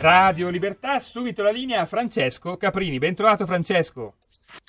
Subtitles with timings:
[0.00, 2.96] Radio Libertà, subito la linea a Francesco Caprini.
[2.96, 4.14] Bentrovato Francesco.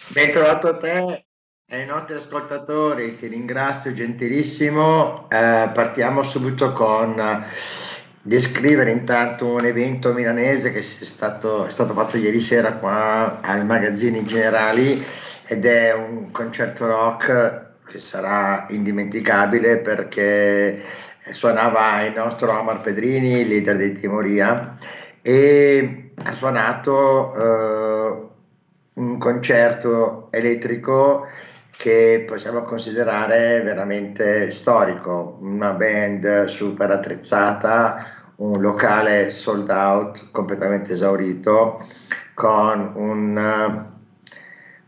[0.10, 1.26] Bentrovato a te
[1.66, 5.30] e ai nostri ascoltatori, ti ringrazio gentilissimo.
[5.30, 7.46] Eh, partiamo subito con eh,
[8.22, 13.64] descrivere intanto un evento milanese che è stato, è stato fatto ieri sera qua ai
[13.64, 15.02] magazzini generali
[15.46, 20.84] ed è un concerto rock che sarà indimenticabile perché
[21.32, 24.76] suonava il nostro Omar Pedrini, leader di Timoria,
[25.22, 28.30] e ha suonato eh,
[28.94, 31.28] un concerto elettrico
[31.82, 38.06] che possiamo considerare veramente storico, una band super attrezzata,
[38.38, 41.84] un locale sold out completamente esaurito,
[42.34, 43.86] con un,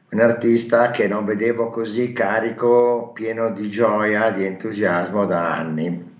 [0.09, 6.12] un artista che non vedevo così carico, pieno di gioia, di entusiasmo da anni.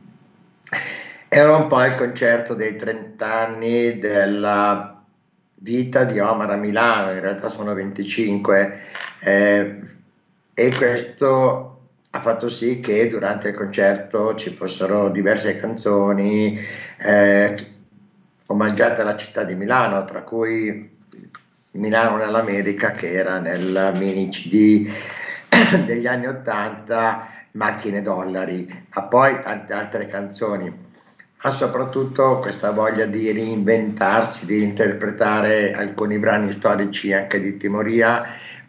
[1.36, 5.04] Era un po' il concerto dei 30 anni della
[5.56, 8.82] vita di Omar a Milano, in realtà sono 25,
[9.20, 9.80] eh,
[10.54, 16.60] e questo ha fatto sì che durante il concerto ci fossero diverse canzoni
[17.00, 17.68] eh,
[18.46, 20.88] omaggiate alla città di Milano, tra cui
[21.72, 24.88] Milano nell'America che era nel mini CD
[25.84, 30.92] degli anni 80, Macchine Dollari, ma poi tante altre canzoni
[31.44, 38.24] ma soprattutto questa voglia di reinventarsi, di interpretare alcuni brani storici anche di Timoria,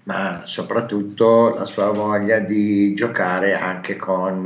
[0.05, 4.45] ma soprattutto la sua voglia di giocare anche con,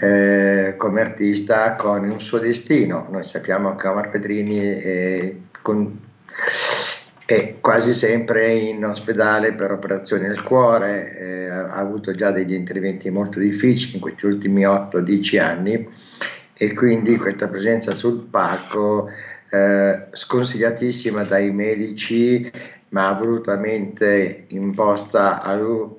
[0.00, 3.06] eh, come artista con un suo destino.
[3.10, 6.00] Noi sappiamo che Omar Pedrini è, con,
[7.26, 13.10] è quasi sempre in ospedale per operazioni del cuore, eh, ha avuto già degli interventi
[13.10, 15.88] molto difficili in questi ultimi 8-10 anni
[16.62, 19.10] e quindi questa presenza sul palco
[19.50, 22.48] eh, sconsigliatissima dai medici
[22.90, 25.92] ma volutamente imposta al,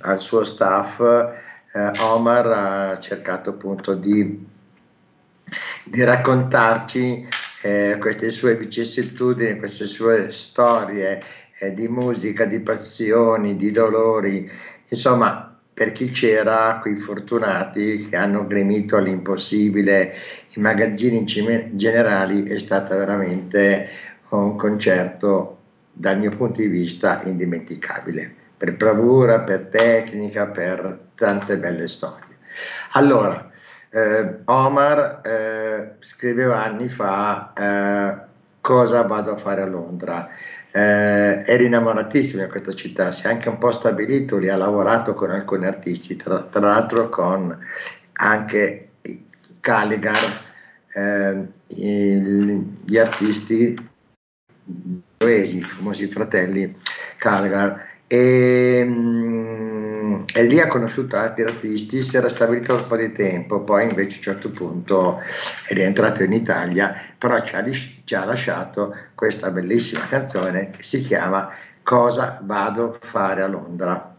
[0.00, 4.46] al suo staff eh, Omar ha cercato appunto di,
[5.84, 7.26] di raccontarci
[7.62, 11.22] eh, queste sue vicissitudini, queste sue storie
[11.58, 14.50] eh, di musica, di passioni, di dolori,
[14.86, 15.47] insomma
[15.78, 20.12] per chi c'era, quei fortunati che hanno gremito all'impossibile
[20.54, 23.88] i magazzini generali, è stato veramente
[24.30, 25.58] un concerto
[25.92, 32.38] dal mio punto di vista indimenticabile, per bravura, per tecnica, per tante belle storie.
[32.94, 33.48] Allora,
[33.90, 38.26] eh, Omar eh, scriveva anni fa eh,
[38.60, 40.28] cosa vado a fare a Londra
[40.78, 45.14] eh, era innamoratissimo di questa città, si è anche un po' stabilito lì, ha lavorato
[45.14, 47.58] con alcuni artisti, tra, tra l'altro con
[48.12, 48.90] anche
[49.58, 50.44] Caligar,
[50.94, 53.76] eh, il, gli artisti
[55.20, 56.76] i famosi fratelli
[57.18, 59.87] Caligar, e, mm,
[60.32, 64.14] e, lì ha conosciuto altri artisti, si era stabilito un po' di tempo, poi invece
[64.14, 65.20] a un certo punto
[65.66, 67.64] è rientrato in Italia, però ci ha,
[68.04, 71.50] ci ha lasciato questa bellissima canzone che si chiama
[71.82, 74.17] Cosa vado a fare a Londra.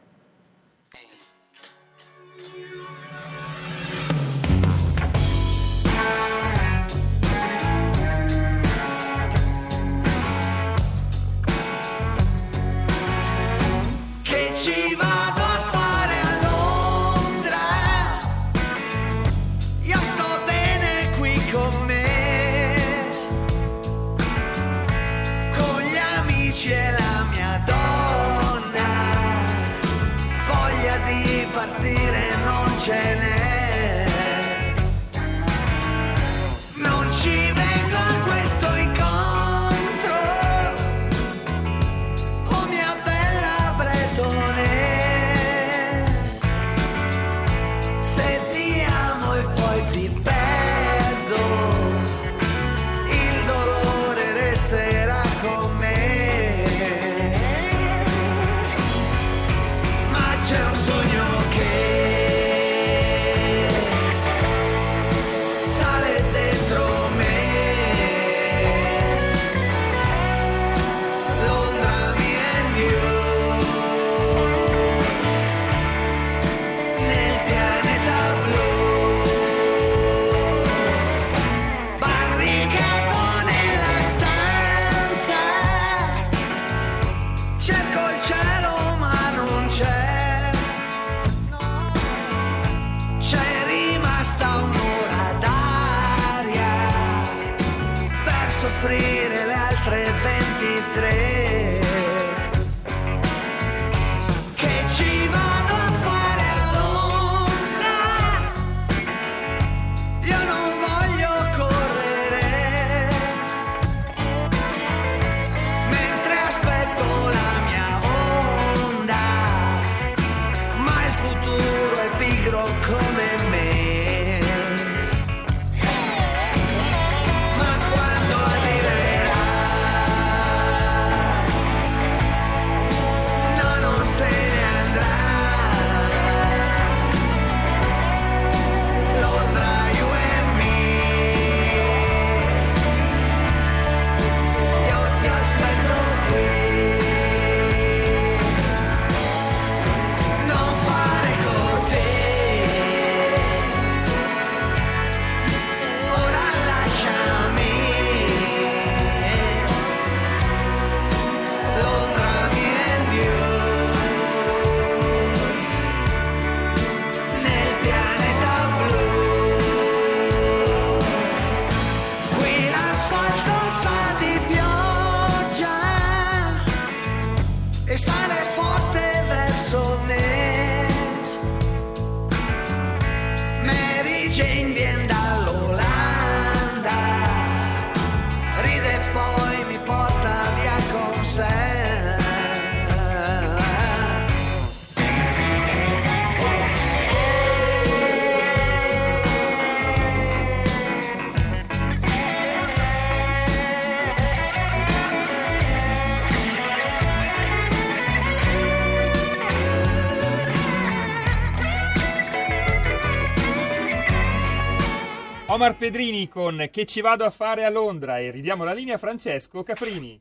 [215.59, 218.97] Omar Pedrini con Che ci vado a fare a Londra e ridiamo la linea a
[218.97, 220.17] Francesco Caprini.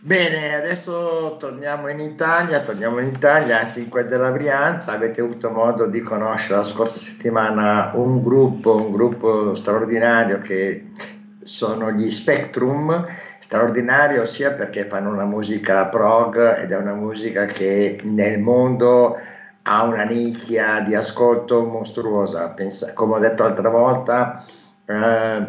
[0.00, 5.50] Bene, adesso torniamo in Italia, torniamo in Italia, anzi in quella della Brianza, avete avuto
[5.50, 10.88] modo di conoscere la scorsa settimana un gruppo, un gruppo straordinario che
[11.42, 13.06] sono gli Spectrum,
[13.38, 19.16] straordinario sia perché fanno una musica prog ed è una musica che nel mondo
[19.62, 24.44] ha una nicchia di ascolto mostruosa, Pensa- come ho detto l'altra volta,
[24.84, 25.46] eh,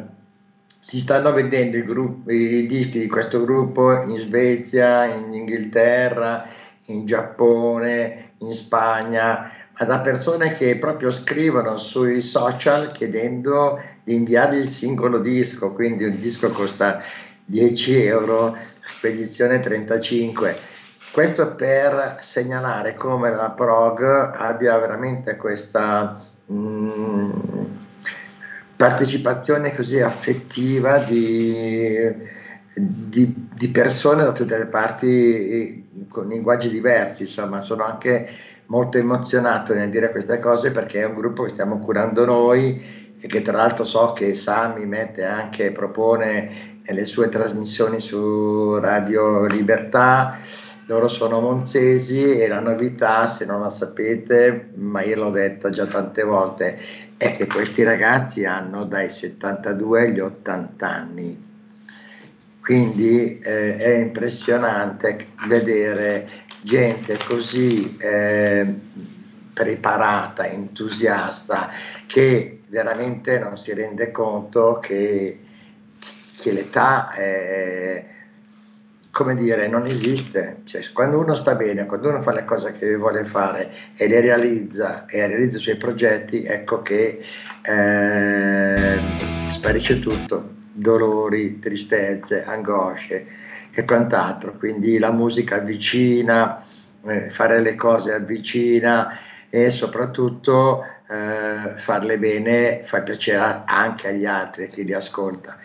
[0.80, 6.46] si stanno vendendo i, gruppi- i dischi di questo gruppo in Svezia, in Inghilterra,
[6.88, 14.58] in Giappone, in Spagna, ma da persone che proprio scrivono sui social chiedendo di inviargli
[14.58, 17.02] il singolo disco, quindi un disco costa
[17.46, 20.56] 10 euro, spedizione 35.
[21.14, 26.20] Questo per segnalare come la prog abbia veramente questa
[26.52, 27.32] mm,
[28.76, 32.12] partecipazione così affettiva di,
[32.74, 38.28] di- di persone da tutte le parti con linguaggi diversi, insomma, sono anche
[38.66, 43.28] molto emozionato nel dire queste cose perché è un gruppo che stiamo curando noi e
[43.28, 50.40] che tra l'altro so che Sami mette anche, propone le sue trasmissioni su Radio Libertà.
[50.86, 55.86] Loro sono monzesi e la novità, se non la sapete, ma io l'ho detto già
[55.86, 56.78] tante volte,
[57.16, 61.52] è che questi ragazzi hanno dai 72 agli 80 anni.
[62.60, 66.28] Quindi eh, è impressionante vedere
[66.62, 68.66] gente così eh,
[69.54, 71.70] preparata, entusiasta,
[72.08, 75.40] che veramente non si rende conto che,
[76.38, 78.13] che l'età è,
[79.14, 80.62] come dire, non esiste.
[80.64, 84.20] Cioè, quando uno sta bene, quando uno fa le cose che vuole fare e le
[84.20, 87.24] realizza e realizza i suoi progetti, ecco che
[87.62, 88.98] eh,
[89.52, 93.28] sparisce tutto, dolori, tristezze, angosce
[93.72, 94.54] e quant'altro.
[94.58, 96.66] Quindi la musica avvicina,
[97.06, 104.70] eh, fare le cose avvicina e soprattutto eh, farle bene fa piacere anche agli altri,
[104.70, 105.56] chi li ascolta.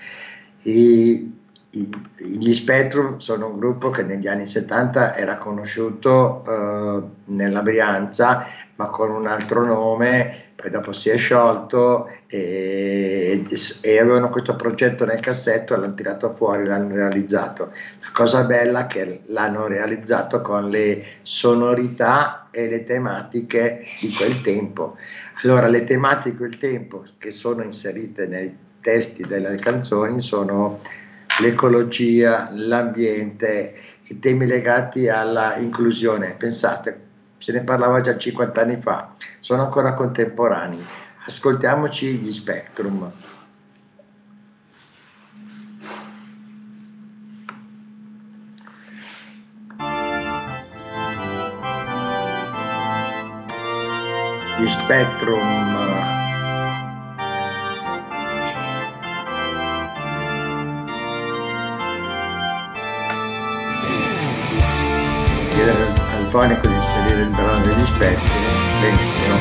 [2.17, 8.87] Gli Spectrum sono un gruppo che negli anni 70 era conosciuto eh, nella Brianza, ma
[8.87, 13.45] con un altro nome, poi dopo si è sciolto e,
[13.81, 17.73] e avevano questo progetto nel cassetto l'hanno tirato fuori, l'hanno realizzato.
[18.01, 24.41] La cosa bella è che l'hanno realizzato con le sonorità e le tematiche di quel
[24.41, 24.97] tempo.
[25.43, 30.81] Allora, le tematiche di quel tempo che sono inserite nei testi delle canzoni sono
[31.41, 36.35] l'ecologia, l'ambiente, i temi legati alla inclusione.
[36.39, 37.07] Pensate,
[37.39, 40.85] se ne parlava già 50 anni fa, sono ancora contemporanei.
[41.27, 43.13] Ascoltiamoci gli Spectrum.
[54.59, 55.88] Gli Spectrum.
[66.29, 69.37] Chiedere al fonico di inserire il brano degli Spectrum, benissimo.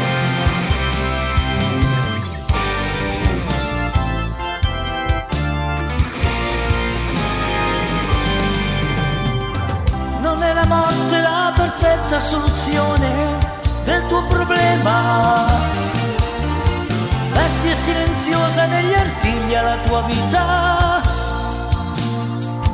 [10.21, 13.37] Non è la morte la perfetta soluzione
[13.83, 15.45] del tuo problema.
[17.33, 21.01] Bestia silenziosa negli artigli alla tua vita.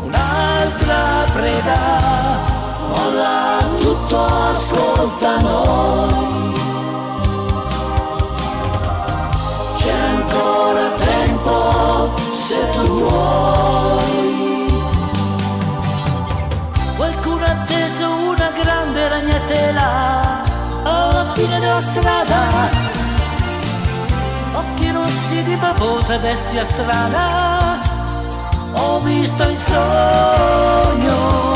[0.03, 2.52] Un'altra preda.
[2.93, 6.53] Molla tutto, ascolta noi.
[9.77, 14.71] C'è ancora tempo se tu vuoi.
[16.95, 20.41] Qualcuno ha atteso una grande ragnatela
[20.83, 22.41] alla fine della strada.
[24.53, 27.79] Occhi rossi di bavosa bestia strana.
[28.75, 31.52] Ho visto il sogno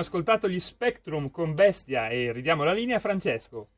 [0.00, 3.68] Abbiamo ascoltato gli Spectrum con Bestia e ridiamo la linea a Francesco.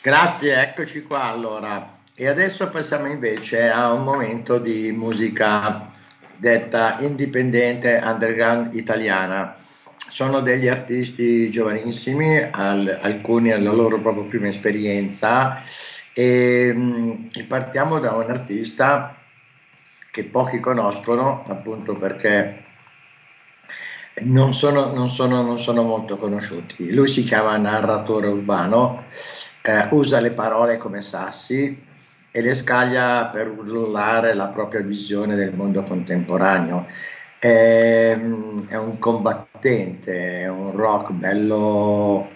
[0.00, 1.98] Grazie, eccoci qua allora.
[2.14, 5.90] E adesso passiamo invece a un momento di musica
[6.36, 9.56] detta indipendente underground italiana.
[9.96, 15.60] Sono degli artisti giovanissimi, al- alcuni alla loro proprio prima esperienza
[16.14, 19.16] e, mm, e partiamo da un artista
[20.12, 22.68] che pochi conoscono, appunto perché
[24.22, 26.92] non sono, non sono- non sono molto conosciuti.
[26.92, 29.04] Lui si chiama narratore urbano,
[29.62, 31.86] eh, usa le parole come sassi
[32.32, 36.86] e le scaglia per urlare la propria visione del mondo contemporaneo.
[37.38, 38.12] È,
[38.68, 42.28] è un combattente, è un rock bello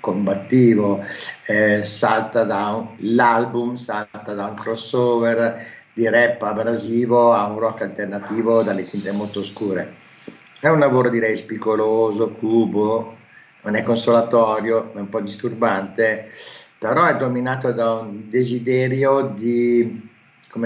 [0.00, 1.04] combattivo,
[1.46, 7.82] eh, salta da un, l'album salta da un crossover di rap abrasivo a un rock
[7.82, 9.99] alternativo dalle tinte molto scure.
[10.62, 13.16] È un lavoro direi spicoloso, cubo,
[13.62, 16.32] non è consolatorio, è un po' disturbante,
[16.78, 20.06] però è dominato da un desiderio di,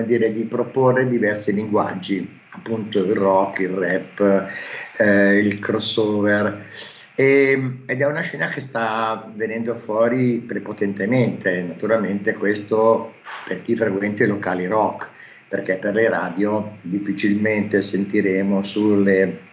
[0.04, 4.48] dire, di proporre diversi linguaggi, appunto il rock, il rap,
[4.96, 6.66] eh, il crossover.
[7.14, 13.14] E- ed è una scena che sta venendo fuori prepotentemente, naturalmente questo
[13.46, 15.08] per chi frequenta i locali rock,
[15.46, 19.43] perché per le radio difficilmente sentiremo sulle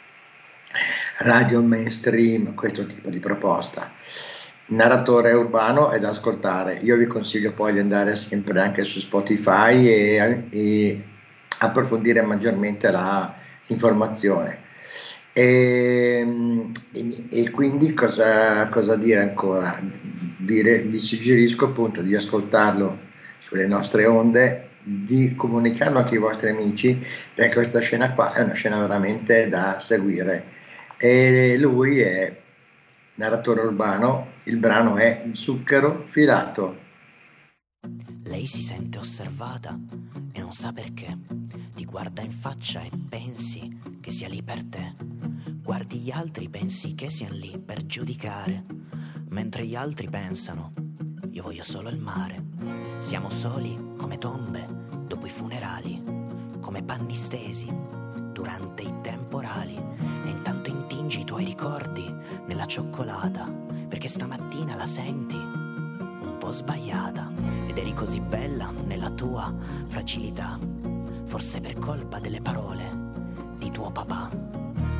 [1.21, 3.91] radio mainstream questo tipo di proposta.
[4.67, 6.79] Narratore urbano è da ascoltare.
[6.81, 11.03] Io vi consiglio poi di andare sempre anche su Spotify e, e
[11.59, 13.33] approfondire maggiormente la
[13.67, 14.59] informazione.
[15.33, 16.25] E,
[16.91, 19.79] e- e quindi cosa, cosa dire ancora?
[20.37, 22.97] Dire- vi suggerisco appunto di ascoltarlo
[23.39, 26.99] sulle nostre onde di comunicarlo anche ai vostri amici,
[27.35, 30.59] perché questa scena qua è una scena veramente da seguire.
[31.03, 32.39] E lui è
[33.15, 36.77] narratore urbano, il brano è Zucchero filato.
[38.25, 39.79] Lei si sente osservata
[40.31, 41.17] e non sa perché.
[41.73, 44.93] Ti guarda in faccia e pensi che sia lì per te.
[45.63, 48.63] Guardi gli altri, pensi che siano lì per giudicare.
[49.29, 50.73] Mentre gli altri pensano,
[51.31, 52.43] io voglio solo il mare.
[52.99, 54.67] Siamo soli come tombe
[55.07, 55.99] dopo i funerali,
[56.59, 57.73] come panni stesi
[58.31, 59.75] durante i temporali.
[60.25, 60.60] E intanto
[60.91, 62.13] intingi i tuoi ricordi
[62.47, 63.49] nella cioccolata,
[63.87, 67.31] perché stamattina la senti un po' sbagliata
[67.65, 69.53] ed eri così bella nella tua
[69.87, 70.59] fragilità,
[71.23, 73.09] forse per colpa delle parole
[73.57, 74.29] di tuo papà,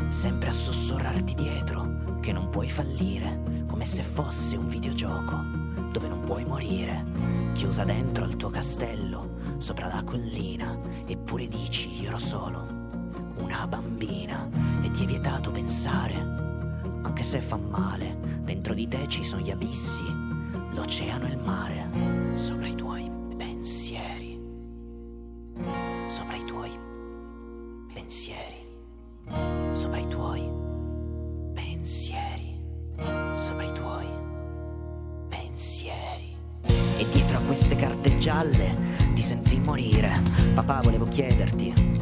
[0.08, 5.44] sempre a sussurrarti dietro che non puoi fallire, come se fosse un videogioco
[5.92, 7.04] dove non puoi morire,
[7.52, 12.80] chiusa dentro al tuo castello, sopra la collina, eppure dici io ero solo
[13.42, 14.50] una bambina
[14.82, 16.16] e ti è vietato pensare,
[17.04, 20.04] anche se fa male, dentro di te ci sono gli abissi,
[20.72, 21.90] l'oceano e il mare,
[22.32, 24.40] sopra i tuoi pensieri,
[26.08, 26.72] sopra i tuoi
[27.94, 28.68] pensieri,
[29.72, 30.50] sopra i tuoi
[31.54, 32.64] pensieri,
[33.36, 34.08] sopra i tuoi
[35.30, 36.36] pensieri.
[36.66, 40.12] E dietro a queste carte gialle ti senti morire,
[40.54, 42.01] papà volevo chiederti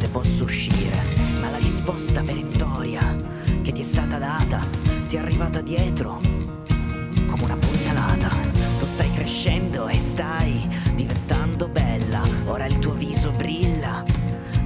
[0.00, 0.96] se posso uscire,
[1.42, 3.02] ma la risposta perentoria
[3.60, 4.66] che ti è stata data
[5.06, 6.22] ti è arrivata dietro
[7.26, 8.30] come una pugnalata.
[8.78, 14.02] Tu stai crescendo e stai diventando bella, ora il tuo viso brilla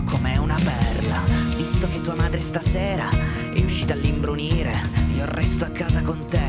[0.05, 1.21] come una perla.
[1.57, 3.09] Visto che tua madre stasera
[3.53, 4.83] è uscita all'imbrunire,
[5.17, 6.47] io resto a casa con te.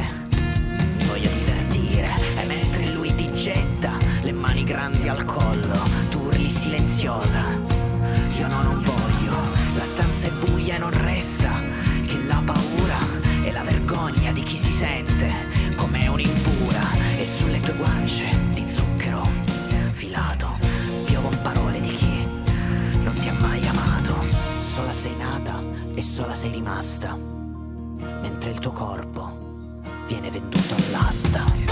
[0.97, 5.79] Mi voglio divertire e mentre lui ti getta le mani grandi al collo,
[6.11, 7.54] tu urli silenziosa
[14.75, 15.31] sente
[15.77, 16.81] come un'impura
[17.17, 19.25] e sulle tue guance di zucchero
[19.91, 20.57] filato
[21.05, 22.27] piovono parole di chi
[23.01, 24.25] non ti ha mai amato,
[24.73, 31.64] sola sei nata e sola sei rimasta, mentre il tuo corpo viene venduto all'asta.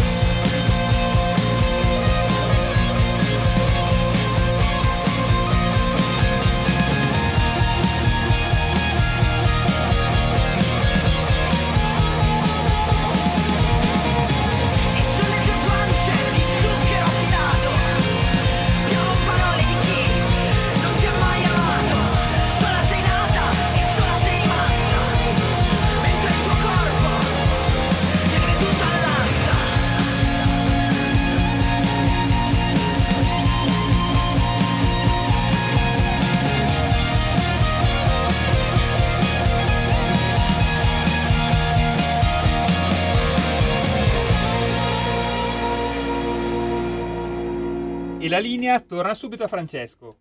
[48.33, 50.17] La linea torna subito a Francesco.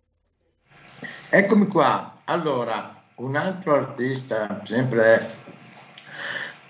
[1.31, 2.21] Eccomi qua.
[2.25, 5.31] Allora, un altro artista, sempre,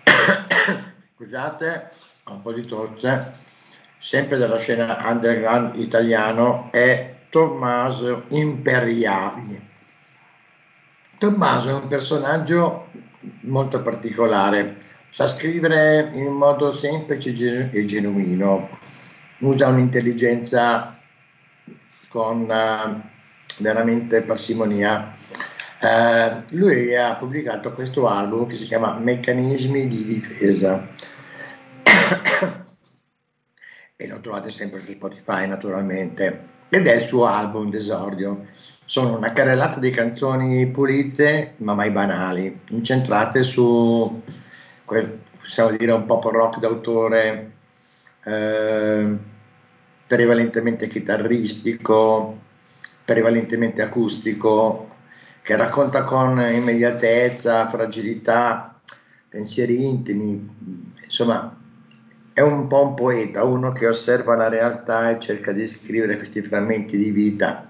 [1.13, 1.91] scusate,
[2.27, 3.33] un po' di tosse,
[3.99, 9.69] sempre della scena underground italiano, è Tommaso Imperiali.
[11.17, 12.87] Tommaso è un personaggio
[13.41, 14.77] molto particolare,
[15.09, 18.79] sa scrivere in modo semplice e genuino,
[19.39, 20.92] usa un'intelligenza
[22.13, 23.01] con uh,
[23.57, 25.15] veramente parsimonia.
[25.81, 30.87] Uh, lui ha pubblicato questo album che si chiama Meccanismi di difesa
[33.97, 38.45] e lo trovate sempre su Spotify naturalmente ed è il suo album d'esordio.
[38.85, 44.21] Sono una carrellata di canzoni pulite ma mai banali, incentrate su
[44.85, 47.51] quel, possiamo dire, un pop rock d'autore.
[48.23, 49.31] Eh,
[50.13, 52.37] prevalentemente chitarristico,
[53.03, 54.91] prevalentemente acustico,
[55.41, 58.79] che racconta con immediatezza, fragilità,
[59.27, 60.47] pensieri intimi,
[61.03, 61.57] insomma
[62.31, 66.43] è un po' un poeta, uno che osserva la realtà e cerca di scrivere questi
[66.43, 67.67] frammenti di vita.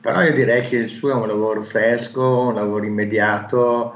[0.00, 3.94] Però io direi che il suo è un lavoro fresco, un lavoro immediato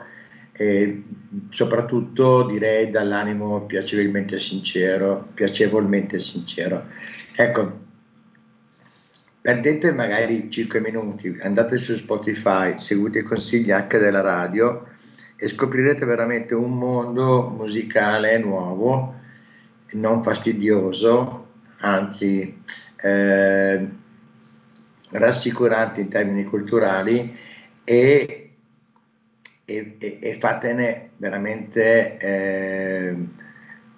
[0.50, 1.02] e
[1.50, 6.86] soprattutto direi dall'animo piacevolmente sincero, piacevolmente sincero.
[7.34, 7.80] Ecco,
[9.40, 14.86] perdete magari 5 minuti, andate su Spotify, seguite i consigli anche della radio
[15.34, 19.14] e scoprirete veramente un mondo musicale nuovo,
[19.92, 21.46] non fastidioso,
[21.78, 22.62] anzi
[22.96, 23.88] eh,
[25.08, 27.34] rassicuranti in termini culturali
[27.82, 28.50] e,
[29.64, 33.16] e, e, e fatene veramente, eh,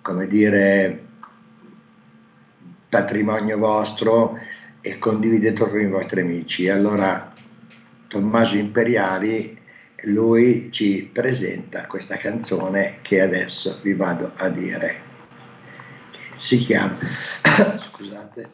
[0.00, 1.03] come dire,
[2.94, 4.38] patrimonio vostro
[4.80, 6.68] e condividetelo con i vostri amici.
[6.68, 7.32] Allora,
[8.06, 9.58] Tommaso Imperiali,
[10.02, 15.12] lui ci presenta questa canzone che adesso vi vado a dire.
[16.36, 16.96] Si chiama,
[17.90, 18.50] scusate,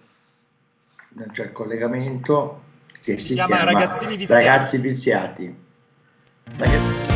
[1.16, 2.62] non c'è il collegamento,
[3.03, 4.42] che si, si chiama, chiama Ragazzini Viziati.
[4.42, 5.55] Ragazzi Viziati.
[6.57, 7.09] Ragazzi...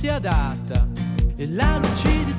[0.00, 0.88] si adatta
[1.36, 2.29] e la lucidità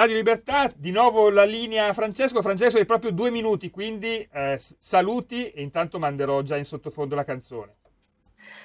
[0.00, 2.40] Radio Libertà, di nuovo la linea Francesco.
[2.40, 7.22] Francesco hai proprio due minuti, quindi eh, saluti e intanto manderò già in sottofondo la
[7.22, 7.74] canzone.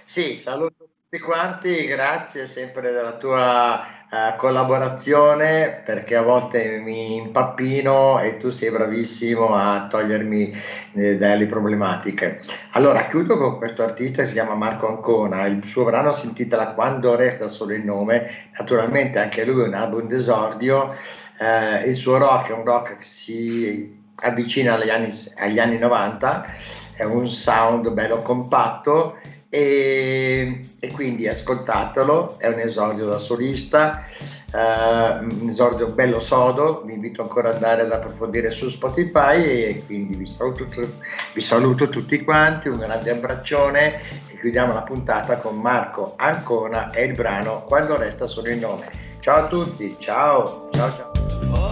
[0.05, 8.19] Sì, saluto tutti quanti, grazie sempre della tua uh, collaborazione perché a volte mi impappino
[8.21, 10.53] e tu sei bravissimo a togliermi
[10.93, 12.41] eh, dalle problematiche.
[12.71, 16.73] Allora, chiudo con questo artista che si chiama Marco Ancona, il suo brano si intitola
[16.73, 20.95] Quando resta solo il nome, naturalmente anche lui è un album d'esordio,
[21.39, 26.53] uh, il suo rock è un rock che si avvicina agli anni, agli anni 90,
[26.93, 29.17] è un sound bello compatto
[29.49, 34.03] e, e, quindi ascoltatelo, è un esordio da solista,
[34.51, 39.83] uh, un esordio bello sodo, vi invito ancora ad andare ad approfondire su Spotify e
[39.85, 40.65] quindi vi saluto,
[41.33, 47.03] vi saluto tutti quanti, un grande abbraccione e chiudiamo la puntata con Marco Ancona e
[47.03, 49.04] il brano Quando resta solo il nome.
[49.25, 51.64] Ciao a tutti, ciao, ciao ciao.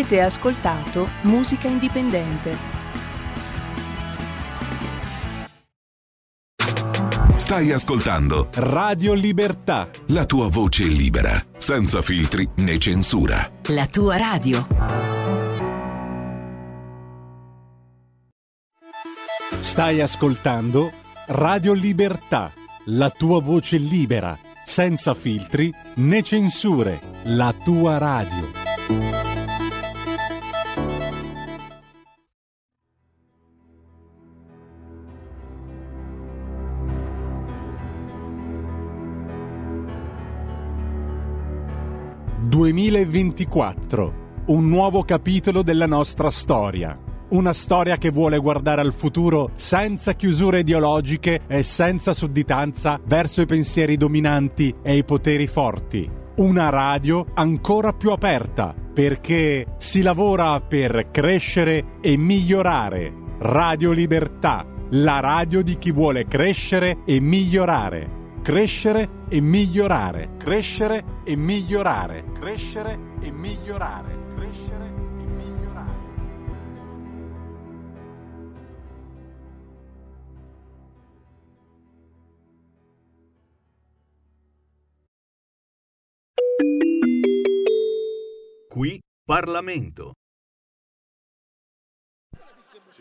[0.00, 2.56] Avete ascoltato Musica Indipendente.
[7.36, 9.90] Stai ascoltando Radio Libertà.
[10.06, 13.50] la tua voce libera, senza filtri né censura.
[13.66, 14.66] La tua radio.
[19.60, 20.92] Stai ascoltando
[21.26, 22.50] Radio Libertà.
[22.86, 26.98] La tua voce libera, senza filtri né censure.
[27.24, 28.59] La tua radio.
[42.60, 44.12] «2024.
[44.48, 46.98] Un nuovo capitolo della nostra storia».
[47.30, 53.46] Una storia che vuole guardare al futuro senza chiusure ideologiche e senza sudditanza verso i
[53.46, 56.10] pensieri dominanti e i poteri forti.
[56.36, 63.14] Una radio ancora più aperta perché si lavora per crescere e migliorare.
[63.38, 68.19] Radio Libertà, la radio di chi vuole crescere e migliorare.
[68.42, 75.98] Crescere e migliorare, crescere e migliorare, crescere e migliorare, crescere e migliorare.
[88.68, 90.12] Qui Parlamento.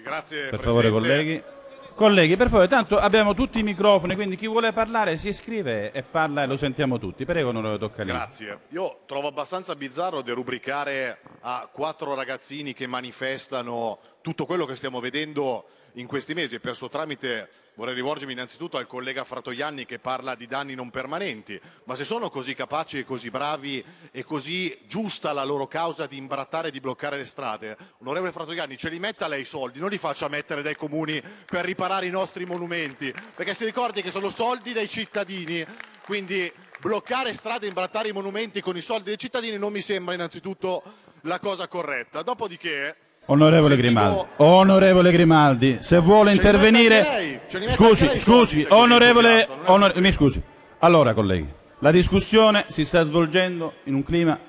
[0.04, 1.58] Grazie, Per favore, colleghi.
[2.00, 6.02] Colleghi, per favore, tanto abbiamo tutti i microfoni, quindi chi vuole parlare si iscrive e
[6.02, 7.26] parla e lo sentiamo tutti.
[7.26, 8.12] Prego, non lo tocca lì.
[8.12, 8.62] Grazie.
[8.70, 15.66] Io trovo abbastanza bizzarro derubricare a quattro ragazzini che manifestano tutto quello che stiamo vedendo
[16.00, 20.36] in questi mesi e per suo tramite vorrei rivolgermi innanzitutto al collega Fratoianni che parla
[20.36, 25.34] di danni non permanenti, ma se sono così capaci e così bravi e così giusta
[25.34, 29.28] la loro causa di imbrattare e di bloccare le strade, onorevole Fratoianni ce li metta
[29.28, 33.54] lei i soldi, non li faccia mettere dai comuni per riparare i nostri monumenti, perché
[33.54, 35.66] si ricordi che sono soldi dei cittadini,
[36.06, 40.14] quindi bloccare strade e imbrattare i monumenti con i soldi dei cittadini non mi sembra
[40.14, 40.82] innanzitutto
[41.24, 42.22] la cosa corretta.
[42.22, 42.96] Dopodiché
[43.32, 47.44] Onorevole Grimaldi, onorevole Grimaldi, se vuole intervenire...
[47.70, 49.42] Scusi, scusi, onorevole...
[49.42, 50.42] entusiasta, non è- onor- mi scusi.
[50.80, 51.48] Allora, colleghi,
[51.80, 54.40] la discussione si sta svolgendo in un clima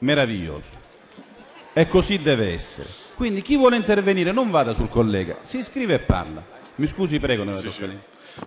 [0.00, 0.84] meraviglioso.
[1.72, 2.88] E così deve essere.
[3.14, 6.44] Quindi chi vuole intervenire non vada sul collega, si iscrive e parla.
[6.74, 7.98] Mi scusi, prego, non Sì, sì.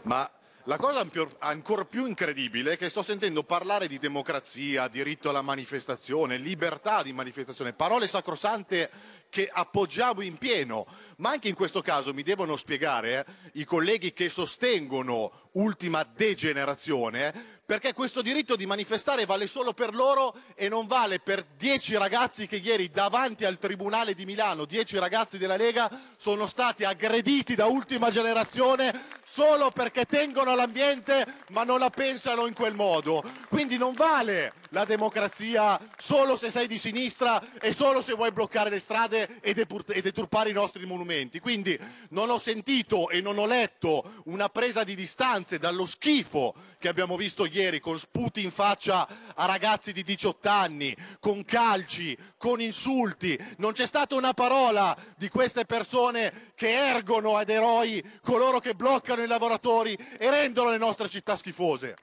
[0.04, 0.30] Ma
[0.66, 5.42] la cosa ancor- ancora più incredibile è che sto sentendo parlare di democrazia, diritto alla
[5.42, 8.92] manifestazione, libertà di manifestazione, parole sacrosante
[9.30, 10.86] che appoggiamo in pieno,
[11.18, 17.59] ma anche in questo caso mi devono spiegare eh, i colleghi che sostengono ultima degenerazione
[17.70, 22.48] perché questo diritto di manifestare vale solo per loro e non vale per dieci ragazzi
[22.48, 27.68] che ieri davanti al Tribunale di Milano, dieci ragazzi della Lega, sono stati aggrediti da
[27.68, 28.92] ultima generazione
[29.24, 33.22] solo perché tengono l'ambiente ma non la pensano in quel modo.
[33.50, 38.72] Quindi non vale la democrazia solo se sei di sinistra e solo se vuoi bloccare
[38.72, 41.40] le strade e, e deturpare i nostri monumenti.
[41.40, 41.78] Quindi
[42.10, 47.18] non ho sentito e non ho letto una presa di distanze dallo schifo che abbiamo
[47.18, 53.38] visto ieri con sputi in faccia a ragazzi di 18 anni, con calci, con insulti.
[53.58, 59.22] Non c'è stata una parola di queste persone che ergono ad eroi coloro che bloccano
[59.22, 61.96] i lavoratori e rendono le nostre città schifose.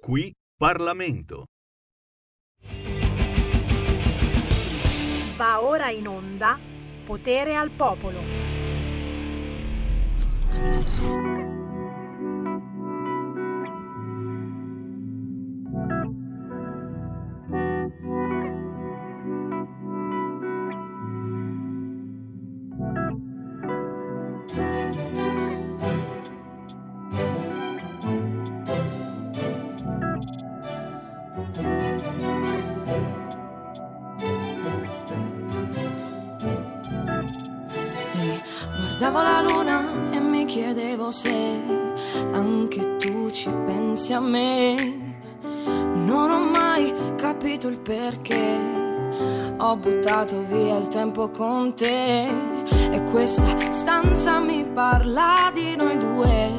[0.00, 1.46] Qui Parlamento.
[5.36, 6.58] Va ora in onda
[7.04, 8.45] Potere al Popolo.
[10.16, 11.45] 啊。
[40.66, 41.62] Chiedevo se
[42.32, 45.14] anche tu ci pensi a me.
[45.94, 48.58] Non ho mai capito il perché.
[49.58, 52.26] Ho buttato via il tempo con te.
[52.90, 56.50] E questa stanza mi parla di noi due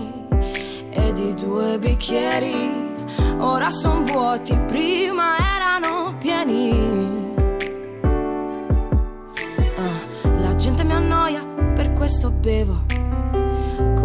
[0.89, 2.85] e di due bicchieri.
[3.39, 7.35] Ora son vuoti, prima erano pieni.
[9.75, 11.43] Ah, la gente mi annoia,
[11.75, 12.86] per questo bevo.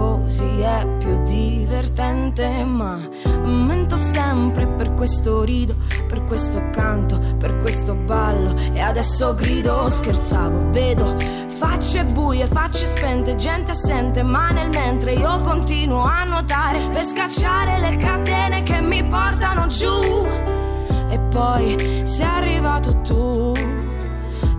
[0.02, 2.98] Così è più divertente, ma
[3.44, 5.74] mento sempre, per questo rido.
[6.08, 11.16] per questo canto, per questo ballo e adesso grido, scherzavo, vedo
[11.48, 17.78] facce buie, facce spente, gente assente, ma nel mentre io continuo a nuotare per scacciare
[17.78, 20.26] le catene che mi portano giù.
[21.08, 23.54] E poi sei arrivato tu,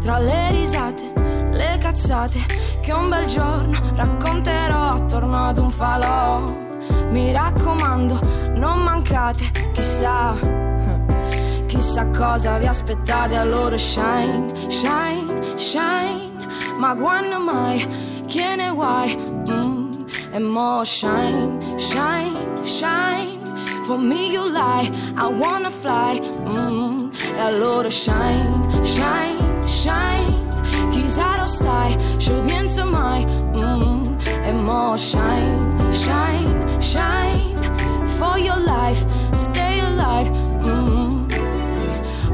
[0.02, 1.14] tra le risate,
[1.52, 2.40] le cazzate,
[2.84, 6.44] che un bel giorno racconterò attorno ad un falò.
[7.12, 8.20] Mi raccomando,
[8.56, 10.38] non mancate, chissà,
[11.66, 16.32] chissà cosa vi aspettate allora shine, shine, shine,
[16.78, 17.88] ma quando mai,
[18.28, 19.18] che ne vuoi?
[19.50, 19.90] Mm,
[20.32, 23.40] e mo shine, shine, shine,
[23.86, 26.98] for me you lie, I wanna fly, mm,
[27.34, 30.43] e allora shine, shine, shine,
[31.22, 34.04] lo stai, ci penso mai, mm,
[34.44, 37.56] e mo shine, shine, shine,
[38.18, 40.30] for your life, stay alive,
[40.66, 41.28] mm.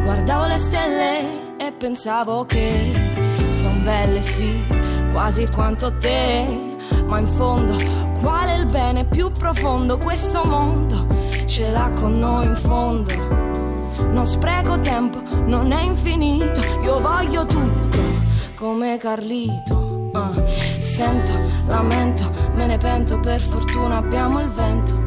[0.04, 2.92] Guardavo le stelle e pensavo che
[3.52, 4.66] son belle sì,
[5.14, 6.46] quasi quanto te,
[7.06, 7.78] ma in fondo
[8.22, 9.98] qual è il bene più profondo?
[9.98, 11.08] Questo mondo
[11.46, 13.12] ce l'ha con noi in fondo.
[14.12, 18.29] Non spreco tempo, non è infinito, io voglio tutto
[18.60, 20.12] come Carlito.
[20.14, 20.34] Ah,
[20.82, 21.34] sento,
[21.68, 24.98] lamento, me ne pento, per fortuna abbiamo il vento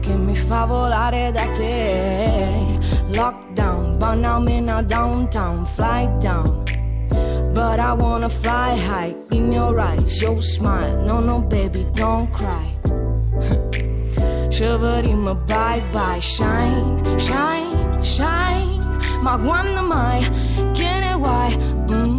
[0.00, 2.78] che mi fa volare da te.
[3.08, 6.64] Lockdown, but now I'm in a downtown, fly down.
[7.54, 11.00] But I wanna fly high in your eyes, your smile.
[11.02, 12.74] No, no, baby, don't cry.
[14.50, 18.84] Shiverima, bye bye, shine, shine, shine.
[19.22, 20.28] Ma quando mai,
[20.72, 21.56] che ne vuoi?
[21.90, 22.15] Mm,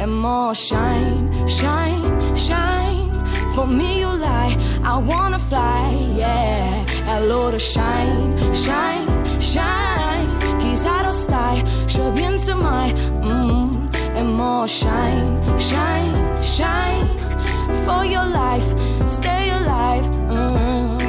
[0.00, 2.02] e more shine, shine,
[2.36, 3.10] shine.
[3.54, 6.84] For me you lie, I wanna fly, yeah.
[7.06, 9.06] E allora shine, shine,
[9.40, 10.26] shine.
[10.58, 13.70] Chissà lo stai, ci penso mai, mm,
[14.16, 17.08] and more shine, shine, shine.
[17.84, 18.68] For your life,
[19.06, 20.06] stay alive.
[20.30, 21.01] Mm.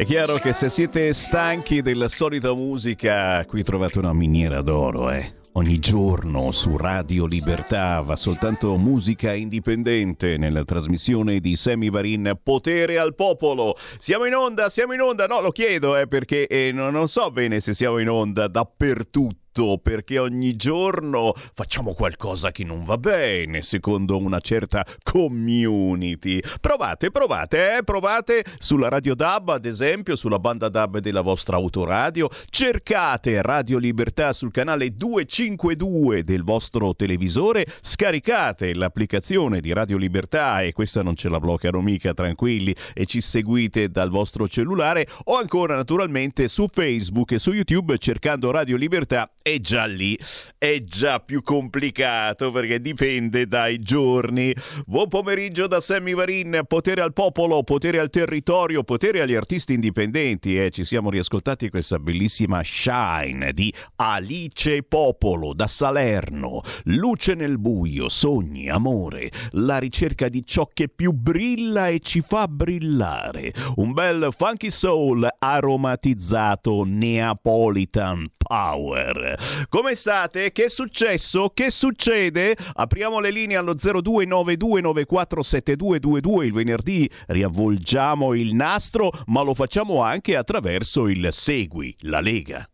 [0.00, 5.34] È chiaro che se siete stanchi della solita musica, qui trovate una miniera d'oro, eh.
[5.52, 12.98] Ogni giorno su Radio Libertà va soltanto musica indipendente nella trasmissione di Semi Varin Potere
[12.98, 13.76] al Popolo.
[13.98, 17.30] Siamo in onda, siamo in onda, no lo chiedo eh, perché eh, non, non so
[17.30, 23.62] bene se siamo in onda dappertutto perché ogni giorno facciamo qualcosa che non va bene
[23.62, 26.40] secondo una certa community.
[26.60, 27.82] Provate, provate, eh?
[27.82, 34.32] provate sulla Radio DAB, ad esempio, sulla banda DAB della vostra autoradio, cercate Radio Libertà
[34.32, 41.28] sul canale 252 del vostro televisore, scaricate l'applicazione di Radio Libertà e questa non ce
[41.28, 47.32] la bloccano mica, tranquilli, e ci seguite dal vostro cellulare o ancora naturalmente su Facebook
[47.32, 50.18] e su YouTube cercando Radio Libertà e già lì
[50.58, 54.54] è già più complicato perché dipende dai giorni.
[54.84, 60.58] Buon pomeriggio da Sammy Varin, potere al popolo, potere al territorio, potere agli artisti indipendenti.
[60.58, 60.70] Eh.
[60.70, 66.60] Ci siamo riascoltati questa bellissima Shine di Alice Popolo da Salerno.
[66.84, 72.46] Luce nel buio, sogni, amore, la ricerca di ciò che più brilla e ci fa
[72.48, 73.52] brillare.
[73.76, 79.38] Un bel funky soul aromatizzato Neapolitan Power.
[79.68, 80.50] Come state?
[80.50, 81.52] Che è successo?
[81.54, 82.56] Che succede?
[82.74, 91.06] Apriamo le linee allo 0292947222 il venerdì, riavvolgiamo il nastro, ma lo facciamo anche attraverso
[91.06, 92.68] il Segui la Lega.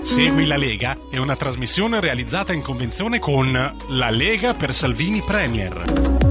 [0.00, 6.23] Segui la Lega è una trasmissione realizzata in convenzione con La Lega per Salvini Premier.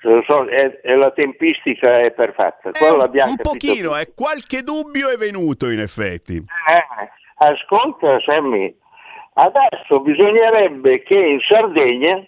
[0.00, 2.70] so, è, è la tempistica è perfetta.
[2.70, 6.36] Quello un, l'abbiamo un capito pochino, eh, qualche dubbio è venuto in effetti.
[6.36, 7.08] Eh,
[7.38, 8.72] ascolta Sammy,
[9.34, 12.24] adesso bisognerebbe che in Sardegna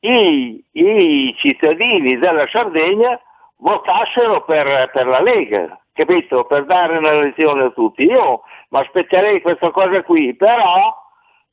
[0.00, 3.20] i, i cittadini della Sardegna
[3.56, 6.44] votassero per, per la Lega, capito?
[6.44, 8.04] Per dare una lezione a tutti.
[8.04, 8.42] Io
[8.74, 10.92] mi aspetterei questa cosa qui, però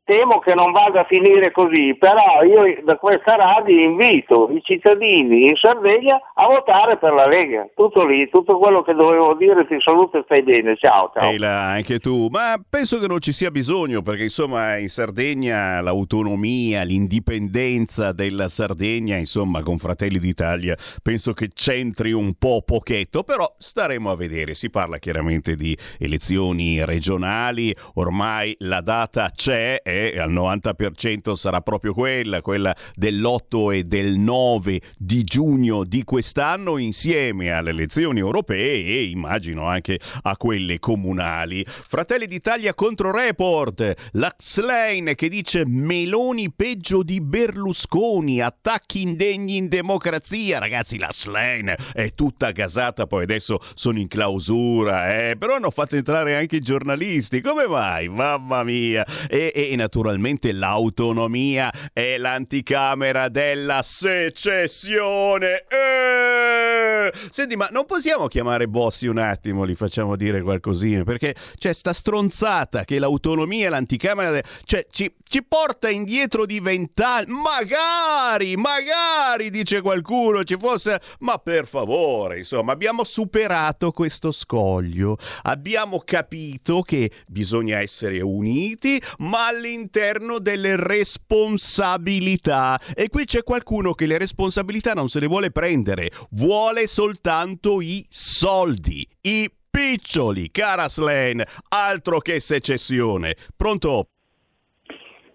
[0.04, 5.48] temo che non vada a finire così, però io da questa radio invito i cittadini
[5.48, 7.68] in Sardegna a votare per la Lega.
[7.76, 11.30] Tutto lì, tutto quello che dovevo dire, ti saluto e stai bene, ciao ciao.
[11.30, 15.82] Ehi là, anche tu, ma penso che non ci sia bisogno perché insomma in Sardegna
[15.82, 23.54] l'autonomia, l'indipendenza della Sardegna, insomma con Fratelli d'Italia penso che c'entri un po' pochetto, però
[23.58, 30.32] staremo a vedere, si parla chiaramente di elezioni regionali, ormai la data c'è e al
[30.32, 37.72] 90% sarà proprio quella, quella dell'8 e del 9 di giugno di quest'anno insieme alle
[37.72, 41.66] elezioni europee e immagino anche a quelle comunali.
[41.66, 49.68] Fratelli d'Italia contro Report, la Xlane che dice Meloni peggio di Berlusconi, attacchi indegni in
[49.68, 50.60] democrazia.
[50.60, 55.36] Ragazzi, la Slane è tutta gasata, poi adesso sono in clausura, eh?
[55.38, 57.42] però hanno fatto entrare anche i giornalisti.
[57.42, 58.08] Come mai?
[58.08, 59.06] Mamma mia!
[59.28, 65.66] E, e naturalmente l'autonomia è l'anticamera della secessione.
[65.68, 67.12] Eh!
[67.30, 71.94] Senti, ma non possiamo chiamare Bossi un attimo, li facciamo dire qualcosina, perché c'è sta
[71.94, 77.32] stronzata che l'autonomia è l'anticamera, de- cioè ci, ci porta indietro di vent'anni.
[77.32, 81.02] Magari, magari, dice qualcuno, ci fosse...
[81.20, 89.50] Ma per favore, insomma, abbiamo superato questo scoglio, abbiamo capito che bisogna essere uniti, ma
[89.72, 92.78] all'interno delle responsabilità.
[92.94, 98.06] E qui c'è qualcuno che le responsabilità non se le vuole prendere, vuole soltanto i
[98.10, 103.36] soldi, i piccioli, cara Slane, altro che secessione.
[103.56, 104.08] Pronto?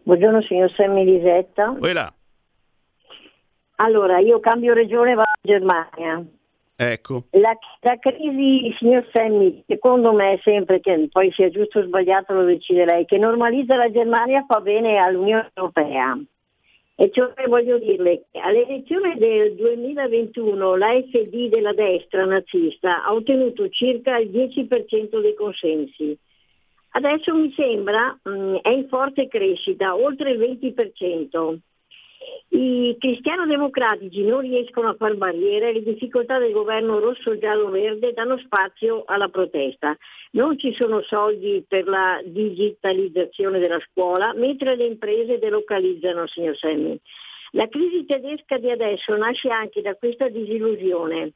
[0.03, 1.75] Buongiorno signor Sammy Lisetta.
[1.79, 2.13] Quella.
[3.79, 6.27] Allora, io cambio regione e vado in Germania.
[6.79, 7.25] Ecco.
[7.31, 12.45] La, la crisi, signor Sammy, secondo me sempre che poi sia giusto o sbagliato lo
[12.45, 16.19] decide lei, che normalizza la Germania fa bene all'Unione Europea.
[16.99, 23.69] E cioè voglio dirle, alle elezioni del 2021 la FD della destra nazista ha ottenuto
[23.71, 26.19] circa il 10% dei consensi.
[26.91, 31.57] Adesso mi sembra mh, è in forte crescita, oltre il 20%.
[32.49, 39.29] I cristiano-democratici non riescono a far barriere le difficoltà del governo rosso-giallo-verde danno spazio alla
[39.29, 39.97] protesta.
[40.33, 46.99] Non ci sono soldi per la digitalizzazione della scuola, mentre le imprese delocalizzano, signor Semmi.
[47.53, 51.33] La crisi tedesca di adesso nasce anche da questa disillusione.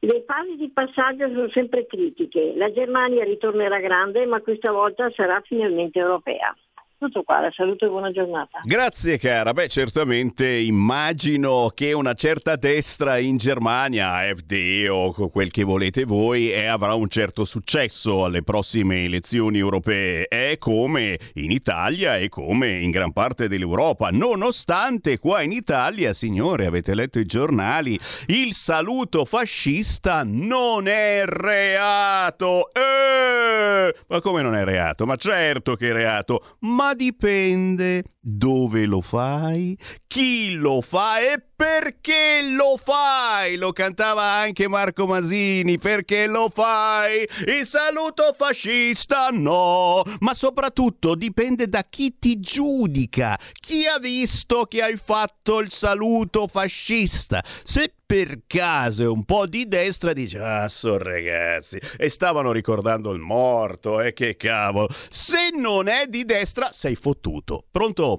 [0.00, 2.52] Le fasi di passaggio sono sempre critiche.
[2.56, 6.56] La Germania ritornerà grande, ma questa volta sarà finalmente europea.
[6.98, 8.60] Tutto qua, la saluto e buona giornata.
[8.64, 15.62] Grazie cara, beh certamente immagino che una certa destra in Germania, AfD o quel che
[15.62, 22.16] volete voi, eh, avrà un certo successo alle prossime elezioni europee, è come in Italia
[22.16, 27.98] e come in gran parte dell'Europa, nonostante qua in Italia, signore, avete letto i giornali,
[28.28, 32.70] il saluto fascista non è reato.
[32.72, 33.94] Eh!
[34.06, 35.04] Ma come non è reato?
[35.04, 38.04] Ma certo che è reato, ma dipende.
[38.28, 39.78] Dove lo fai?
[40.08, 43.54] Chi lo fa e perché lo fai?
[43.54, 45.78] Lo cantava anche Marco Masini.
[45.78, 47.24] Perché lo fai?
[47.46, 53.38] Il saluto fascista no, ma soprattutto dipende da chi ti giudica.
[53.52, 57.44] Chi ha visto che hai fatto il saluto fascista?
[57.62, 63.10] Se per caso è un po' di destra dice ah so ragazzi e stavano ricordando
[63.10, 68.15] il morto e eh, che cavolo se non è di destra sei fottuto pronto?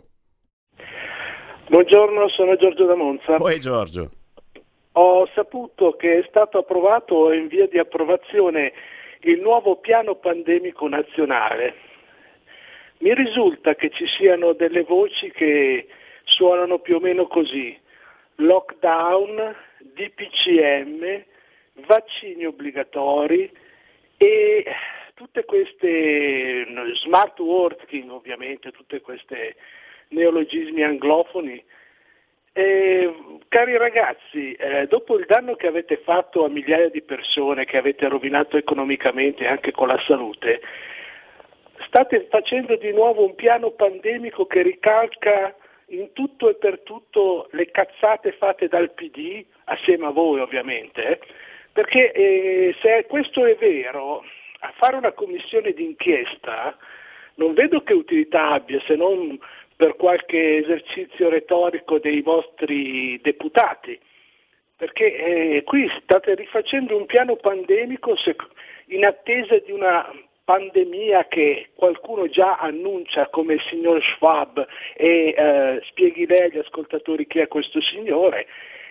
[1.70, 3.36] Buongiorno sono Giorgio da Monza.
[3.36, 4.10] Poi Giorgio.
[4.94, 8.72] Ho saputo che è stato approvato in via di approvazione
[9.24, 11.76] il nuovo piano pandemico nazionale.
[13.00, 15.88] Mi risulta che ci siano delle voci che
[16.24, 17.78] suonano più o meno così.
[18.36, 21.24] Lockdown DPCM,
[21.86, 23.52] vaccini obbligatori
[24.16, 24.66] e
[25.16, 26.66] tutte queste
[27.04, 29.58] smart working ovviamente, tutte queste
[30.10, 31.64] neologismi anglofoni.
[32.54, 33.14] Eh,
[33.48, 38.08] cari ragazzi, eh, dopo il danno che avete fatto a migliaia di persone, che avete
[38.08, 40.62] rovinato economicamente e anche con la salute,
[41.86, 45.56] state facendo di nuovo un piano pandemico che ricalca
[45.90, 51.20] in tutto e per tutto le cazzate fatte dal PD, assieme a voi ovviamente, eh?
[51.72, 54.24] perché se questo è vero,
[54.60, 56.76] a fare una commissione d'inchiesta
[57.36, 59.40] non vedo che utilità abbia se non
[59.78, 63.98] per qualche esercizio retorico dei vostri deputati,
[64.76, 68.16] perché eh, qui state rifacendo un piano pandemico
[68.88, 70.12] in attesa di una
[70.44, 74.66] pandemia che qualcuno già annuncia come il signor Schwab
[74.96, 78.48] e eh, spieghi lei agli ascoltatori chi è questo signore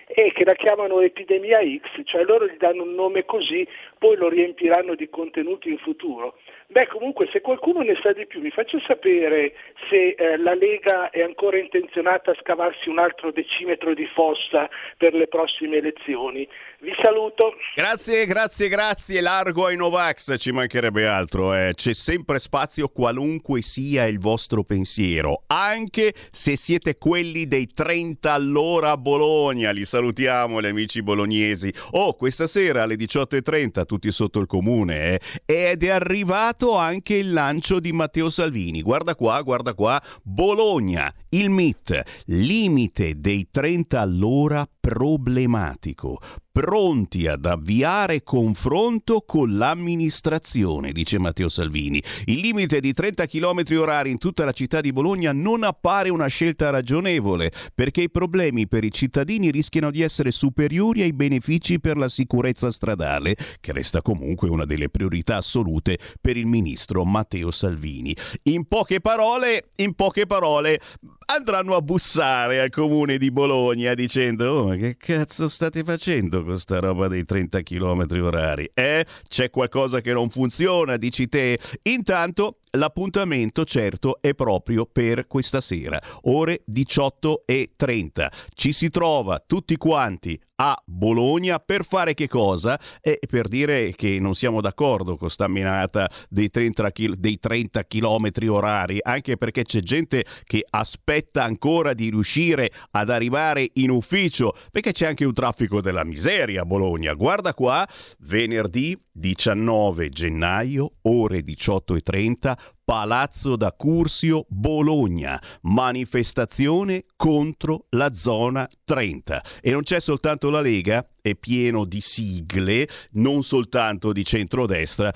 [0.06, 3.66] e che la chiamano epidemia X, cioè loro gli danno un nome così,
[3.98, 6.36] poi lo riempiranno di contenuti in futuro.
[6.68, 9.54] Beh, comunque se qualcuno ne sa di più mi faccia sapere
[9.88, 14.68] se eh, la Lega è ancora intenzionata a scavarsi un altro decimetro di fossa
[14.98, 16.46] per le prossime elezioni.
[16.80, 17.54] Vi saluto.
[17.74, 19.20] Grazie, grazie, grazie.
[19.20, 21.54] Largo ai Novax, ci mancherebbe altro.
[21.54, 21.72] Eh.
[21.74, 28.90] C'è sempre spazio qualunque sia il vostro pensiero, anche se siete quelli dei 30 all'ora
[28.90, 29.70] a Bologna.
[29.70, 31.72] Li salutiamo, gli amici bolognesi.
[31.92, 35.20] Oh, questa sera alle 18.30, tutti sotto il comune, eh.
[35.46, 38.82] ed è arrivato anche il lancio di Matteo Salvini.
[38.82, 40.00] Guarda qua, guarda qua.
[40.22, 46.18] Bologna, il MIT, limite dei 30 all'ora problematico
[46.56, 52.02] pronti ad avviare confronto con l'amministrazione, dice Matteo Salvini.
[52.24, 56.28] Il limite di 30 km orari in tutta la città di Bologna non appare una
[56.28, 61.98] scelta ragionevole, perché i problemi per i cittadini rischiano di essere superiori ai benefici per
[61.98, 68.16] la sicurezza stradale, che resta comunque una delle priorità assolute per il ministro Matteo Salvini.
[68.44, 70.80] In poche parole, in poche parole,
[71.26, 76.78] andranno a bussare al comune di Bologna dicendo oh, che cazzo state facendo con sta
[76.78, 78.70] roba dei 30 km orari?
[78.72, 79.04] Eh?
[79.28, 81.58] C'è qualcosa che non funziona, dici te?
[81.82, 88.30] Intanto L'appuntamento certo è proprio per questa sera, ore 18 e 30.
[88.54, 92.78] Ci si trova tutti quanti a Bologna per fare che cosa?
[93.00, 98.30] E per dire che non siamo d'accordo con sta minata dei 30, dei 30 km
[98.48, 104.92] orari, anche perché c'è gente che aspetta ancora di riuscire ad arrivare in ufficio, perché
[104.92, 107.14] c'è anche un traffico della miseria a Bologna.
[107.14, 117.86] Guarda qua, venerdì 19 gennaio, ore 18 e 30, Palazzo da Cursio, Bologna, manifestazione contro
[117.90, 119.42] la zona 30.
[119.60, 125.12] E non c'è soltanto la Lega, è pieno di sigle, non soltanto di centrodestra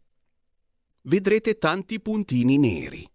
[1.03, 3.07] vedrete tanti puntini neri.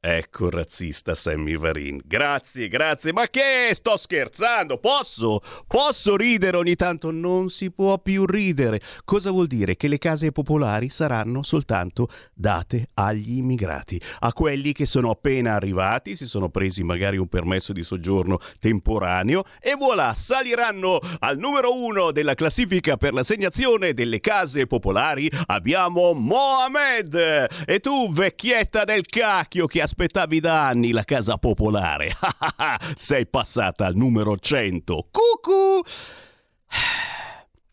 [0.00, 2.00] Ecco il razzista Sammy Varin.
[2.04, 3.12] Grazie, grazie.
[3.12, 3.70] Ma che?
[3.72, 4.78] Sto scherzando.
[4.78, 5.42] Posso?
[5.66, 7.10] Posso ridere ogni tanto?
[7.10, 8.80] Non si può più ridere.
[9.04, 9.74] Cosa vuol dire?
[9.74, 16.14] Che le case popolari saranno soltanto date agli immigrati, a quelli che sono appena arrivati,
[16.14, 22.12] si sono presi magari un permesso di soggiorno temporaneo e voilà, saliranno al numero uno
[22.12, 25.28] della classifica per l'assegnazione delle case popolari.
[25.46, 27.46] Abbiamo Mohamed.
[27.66, 32.12] E tu, vecchietta del cacchio che aspettavi da anni la casa popolare.
[32.94, 35.08] Sei passata al numero 100.
[35.10, 35.80] Cucù!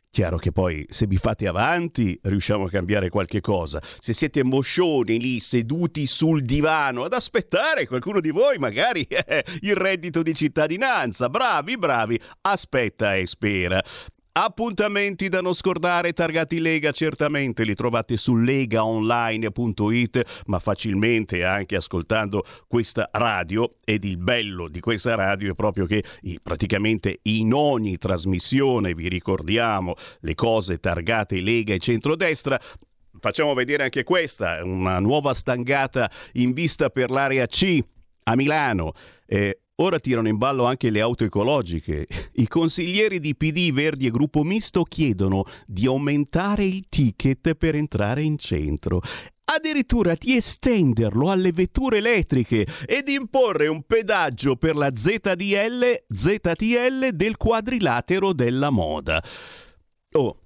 [0.09, 3.82] Chiaro che poi se vi fate avanti riusciamo a cambiare qualche cosa.
[3.99, 9.76] Se siete moscioni lì seduti sul divano ad aspettare qualcuno di voi magari eh, il
[9.76, 13.84] reddito di cittadinanza, bravi, bravi, aspetta e spera.
[14.38, 22.43] Appuntamenti da non scordare, targati Lega certamente li trovate su legaonline.it, ma facilmente anche ascoltando
[22.67, 26.03] questa radio ed il bello di questa radio è proprio che
[26.43, 32.59] praticamente in ogni trasmissione vi ricordiamo le cose targate Lega e centrodestra,
[33.17, 37.79] Facciamo vedere anche questa, una nuova stangata in vista per l'area C
[38.23, 38.91] a Milano.
[39.25, 42.07] Eh, Ora tirano in ballo anche le auto ecologiche.
[42.36, 48.23] I consiglieri di PD, Verdi e Gruppo Misto chiedono di aumentare il ticket per entrare
[48.23, 49.01] in centro
[49.47, 57.09] addirittura di estenderlo alle vetture elettriche e di imporre un pedaggio per la ZDL, ZTL
[57.09, 59.23] del quadrilatero della moda.
[60.13, 60.45] Oh,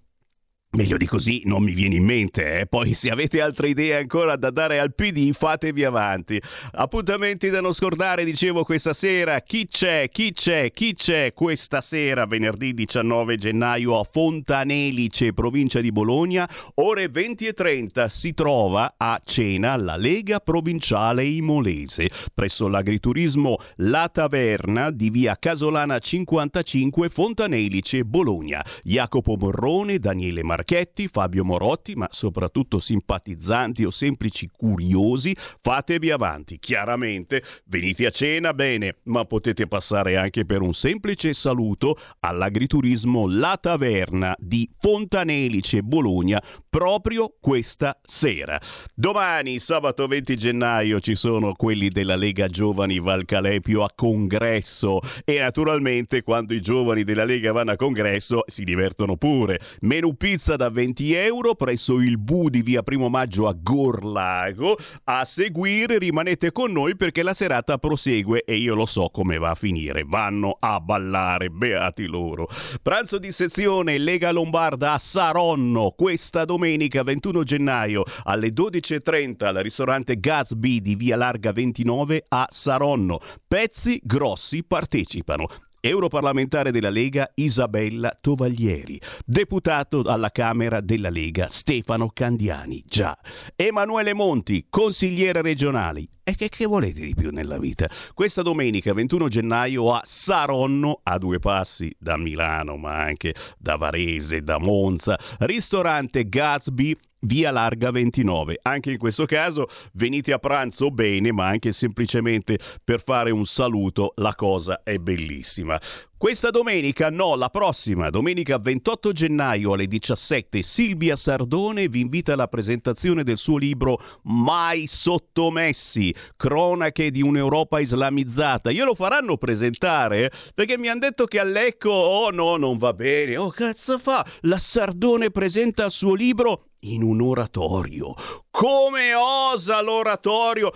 [0.72, 2.68] Meglio di così non mi viene in mente, eh?
[2.68, 6.40] poi se avete altre idee ancora da dare al PD fatevi avanti.
[6.74, 12.28] Appuntamenti da non scordare, dicevo questa sera, chi c'è, chi c'è, chi c'è questa sera,
[12.28, 19.20] venerdì 19 gennaio a Fontanelice, provincia di Bologna, ore 20 e 30 si trova a
[19.26, 28.64] cena la Lega Provinciale Imolese, presso l'agriturismo La Taverna di via Casolana 55 Fontanelice, Bologna.
[28.84, 36.60] Jacopo Morrone, Daniele Martini, Marchetti, Fabio Morotti, ma soprattutto simpatizzanti o semplici curiosi, fatevi avanti.
[36.60, 43.58] Chiaramente venite a cena, bene, ma potete passare anche per un semplice saluto all'agriturismo La
[43.60, 48.60] Taverna di Fontanelice, Bologna, proprio questa sera.
[48.94, 56.22] Domani, sabato 20 gennaio, ci sono quelli della Lega Giovani Valcalepio a congresso e naturalmente
[56.22, 59.62] quando i giovani della Lega vanno a congresso si divertono pure.
[59.82, 64.78] Menù pizza pizza da 20 euro presso il Bu di via Primo Maggio a Gorlago.
[65.04, 69.52] A seguire rimanete con noi perché la serata prosegue e io lo so come va
[69.52, 70.04] a finire.
[70.08, 72.48] Vanno a ballare, beati loro.
[72.82, 80.20] Pranzo di sezione Lega Lombarda a Saronno questa domenica 21 gennaio alle 12.30 al ristorante
[80.20, 83.20] Gatsby di via Larga 29 a Saronno.
[83.48, 85.69] Pezzi grossi partecipano.
[85.82, 93.18] Europarlamentare della Lega Isabella Tovaglieri, deputato alla Camera della Lega Stefano Candiani, già,
[93.56, 96.08] Emanuele Monti, consigliere regionale.
[96.24, 97.90] E che, che, volete di più nella vita?
[98.14, 104.44] Questa domenica 21 gennaio a Saronno, a due passi da Milano, ma anche da Varese,
[104.44, 108.60] da Monza, ristorante Gatsby Via Larga 29.
[108.62, 114.14] Anche in questo caso venite a pranzo bene, ma anche semplicemente per fare un saluto,
[114.18, 115.80] la cosa è bellissima.
[116.20, 122.50] Questa domenica, no, la prossima, domenica 28 gennaio alle 17, Silvia Sardone vi invita alla
[122.50, 128.70] presentazione del suo libro Mai sottomessi, cronache di un'Europa islamizzata.
[128.70, 133.50] Glielo faranno presentare perché mi hanno detto che all'Ecco, oh no, non va bene, oh
[133.50, 138.14] cazzo fa, la Sardone presenta il suo libro in un oratorio.
[138.52, 140.72] Come osa l'oratorio?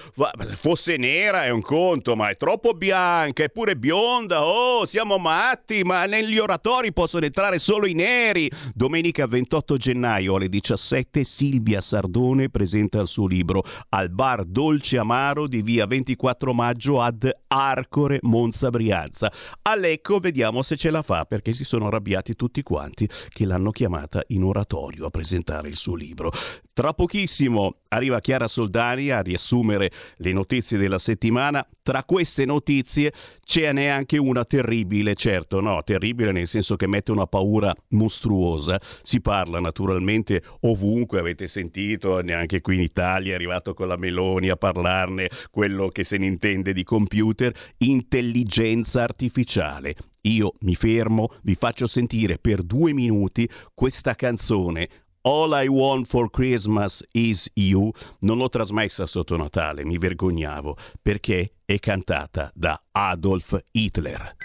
[0.56, 4.45] Fosse nera è un conto, ma è troppo bianca, è pure bionda.
[4.45, 8.49] Oh, siamo matti, ma negli oratori possono entrare solo i neri.
[8.74, 15.47] Domenica 28 gennaio alle 17 Silvia Sardone presenta il suo libro al bar Dolce Amaro
[15.47, 19.32] di via 24 maggio ad Arcore, Monza Brianza.
[19.62, 24.24] All'Ecco vediamo se ce la fa perché si sono arrabbiati tutti quanti che l'hanno chiamata
[24.28, 26.32] in oratorio a presentare il suo libro.
[26.74, 31.66] Tra pochissimo arriva Chiara Soldani a riassumere le notizie della settimana.
[31.84, 37.12] Tra queste notizie ce n'è anche una terribile, certo, no, terribile nel senso che mette
[37.12, 38.80] una paura mostruosa.
[39.04, 44.49] Si parla naturalmente ovunque, avete sentito, neanche qui in Italia è arrivato con la Meloni
[44.49, 47.43] a parlarne, quello che se ne intende di computer,
[47.80, 49.96] intelligenza artificiale.
[50.22, 54.89] Io mi fermo, vi faccio sentire per due minuti questa canzone
[55.26, 61.54] All I Want for Christmas is You non l'ho trasmessa sotto Natale, mi vergognavo, perché
[61.64, 64.36] è cantata da Adolf Hitler.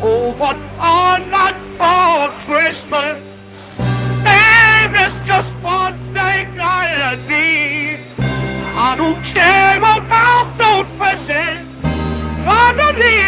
[0.00, 3.37] Oh, what I not for Christmas?
[5.38, 5.58] Just.
[8.80, 11.84] I don't care about those presents
[12.46, 13.27] underneath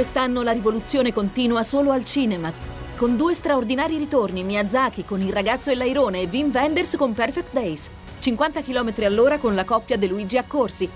[0.00, 2.50] Quest'anno la rivoluzione continua solo al cinema.
[2.96, 7.52] Con due straordinari ritorni, Miyazaki con Il ragazzo e l'airone e Wim Wenders con Perfect
[7.52, 7.90] Days.
[8.18, 10.88] 50 km all'ora con la coppia De Luigi Accorsi.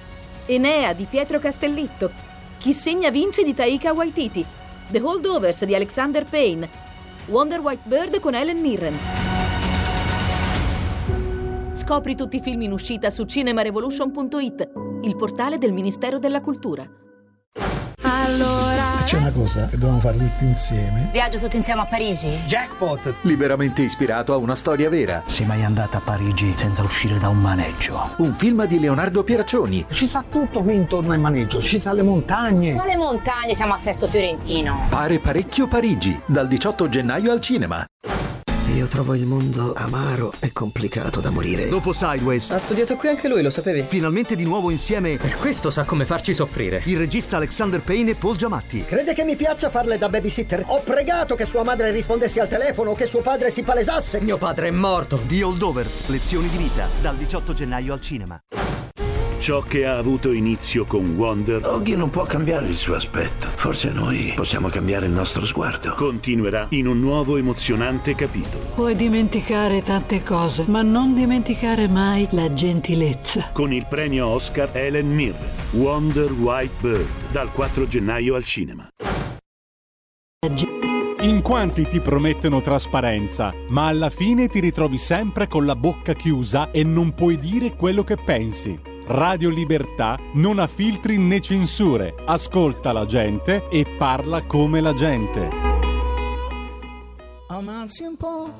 [0.46, 2.11] Enea di Pietro Castellitto.
[2.57, 4.42] Chi segna vince di Taika Waititi.
[4.90, 6.66] The Holdovers di Alexander Payne.
[7.26, 8.98] Wonder White Bird con Helen Mirren.
[11.74, 14.70] Scopri tutti i film in uscita su cinemarevolution.it,
[15.02, 16.88] il portale del Ministero della Cultura.
[18.25, 19.03] Allora.
[19.05, 21.11] C'è una cosa che dobbiamo fare tutti insieme.
[21.12, 22.31] Viaggio tutti insieme a Parigi?
[22.47, 23.16] Jackpot!
[23.22, 25.22] Liberamente ispirato a una storia vera.
[25.27, 28.14] Sei mai andata a Parigi senza uscire da un maneggio?
[28.16, 29.85] Un film di Leonardo Pieraccioni.
[29.91, 32.72] Ci sa tutto qui intorno al maneggio, ci sa le montagne.
[32.72, 33.55] Quale montagne?
[33.55, 34.87] Siamo a Sesto Fiorentino.
[34.89, 37.85] Pare parecchio Parigi, dal 18 gennaio al cinema.
[38.85, 41.68] Io trovo il mondo amaro e complicato da morire.
[41.68, 42.51] Dopo Sideways.
[42.51, 43.82] Ha studiato qui anche lui, lo sapevi?
[43.89, 45.16] Finalmente di nuovo insieme.
[45.16, 46.82] Per questo sa come farci soffrire.
[46.85, 48.85] Il regista Alexander Payne e Paul Giamatti.
[48.85, 50.64] Crede che mi piaccia farle da babysitter?
[50.66, 54.20] Ho pregato che sua madre rispondesse al telefono, che suo padre si palesasse.
[54.20, 55.18] Mio padre è morto.
[55.28, 58.39] The Holdovers, lezioni di vita, dal 18 gennaio al cinema.
[59.45, 63.51] Ciò che ha avuto inizio con Wonder Oggi non può cambiare il suo aspetto.
[63.57, 65.92] Forse noi possiamo cambiare il nostro sguardo.
[65.92, 68.64] continuerà in un nuovo emozionante capitolo.
[68.74, 73.51] Puoi dimenticare tante cose, ma non dimenticare mai la gentilezza.
[73.53, 78.88] Con il premio Oscar Helen Mirren, Wonder White Bird, dal 4 gennaio al cinema.
[81.20, 86.70] In quanti ti promettono trasparenza, ma alla fine ti ritrovi sempre con la bocca chiusa
[86.70, 88.92] e non puoi dire quello che pensi.
[89.07, 95.46] Radio Libertà non ha filtri né censure, ascolta la gente e parla come la gente.
[97.48, 98.50] Amarsi un po'.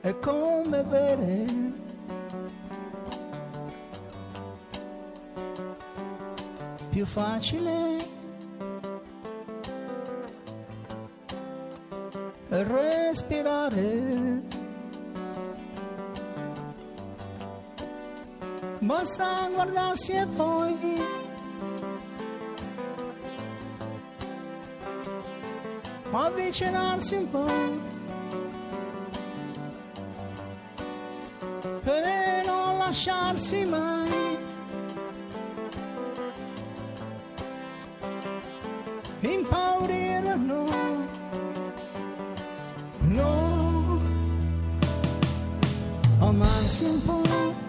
[0.00, 1.44] È come bere.
[6.88, 7.96] Più facile.
[12.48, 14.57] Respirare.
[18.80, 21.02] Basta guardarsi e poi
[26.12, 27.46] avvicinarsi un po'
[31.84, 34.38] e non lasciarsi mai.
[39.20, 40.66] Impaurire no.
[43.00, 44.00] No.
[46.20, 47.67] Amarsi un po'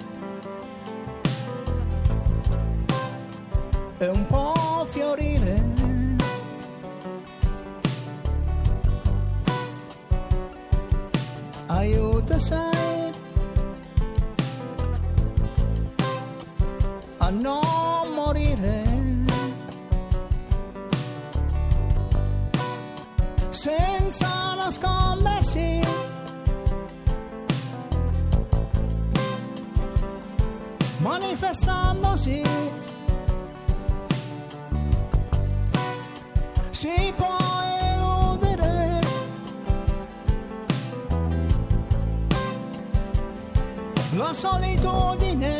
[4.00, 5.62] è un po' fiorire.
[11.68, 13.12] Aiuta, sai,
[17.18, 18.84] a non morire.
[23.50, 25.82] Senza nascondersi.
[31.00, 32.89] Manifestandosi.
[36.80, 37.36] Si può
[37.92, 39.02] eludere.
[44.16, 45.59] La solitudine,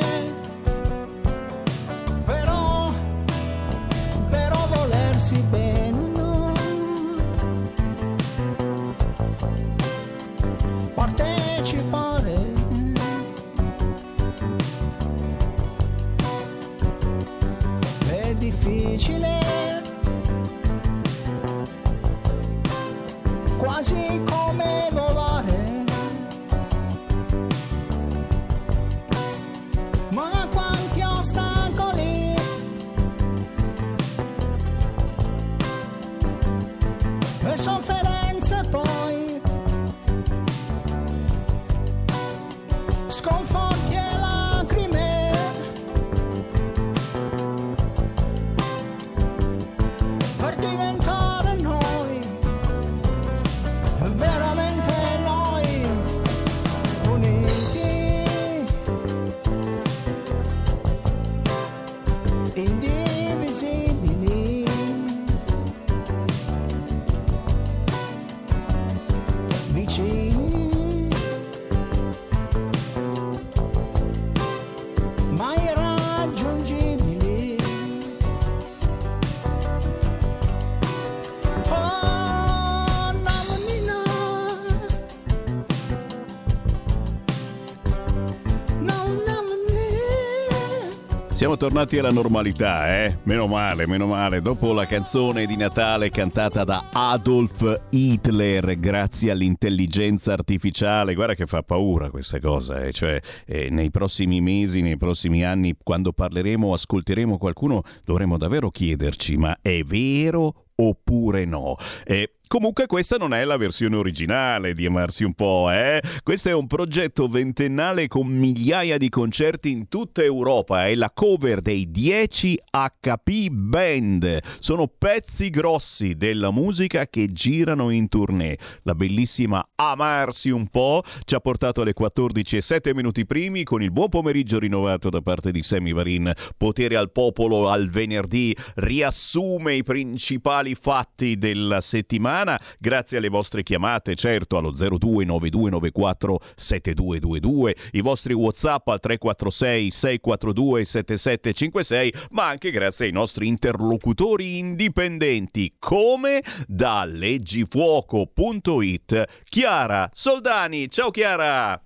[91.40, 93.20] Siamo tornati alla normalità, eh?
[93.24, 94.42] Meno male, meno male.
[94.42, 101.64] Dopo la canzone di Natale cantata da Adolf Hitler, grazie all'intelligenza artificiale, guarda che fa
[101.64, 102.92] paura questa cosa, eh?
[102.92, 108.70] Cioè, eh, nei prossimi mesi, nei prossimi anni, quando parleremo o ascolteremo qualcuno, dovremo davvero
[108.70, 111.76] chiederci, ma è vero oppure no.
[112.06, 116.02] E Comunque questa non è la versione originale di Amarsi un po', eh?
[116.24, 121.62] Questo è un progetto ventennale con migliaia di concerti in tutta Europa, è la cover
[121.62, 124.40] dei 10 HP Band.
[124.58, 128.58] Sono pezzi grossi della musica che girano in tournée.
[128.82, 133.84] La bellissima Amarsi un po' ci ha portato alle 14 e 7 minuti primi con
[133.84, 136.34] il buon pomeriggio rinnovato da parte di Sammy Varin.
[136.58, 144.16] Potere al popolo al venerdì riassume i principali fatti della settimana grazie alle vostre chiamate,
[144.16, 153.12] certo allo 029294 7222, i vostri WhatsApp al 346 642 7756, ma anche grazie ai
[153.12, 159.44] nostri interlocutori indipendenti come da leggifuoco.it.
[159.44, 161.82] Chiara Soldani, ciao Chiara!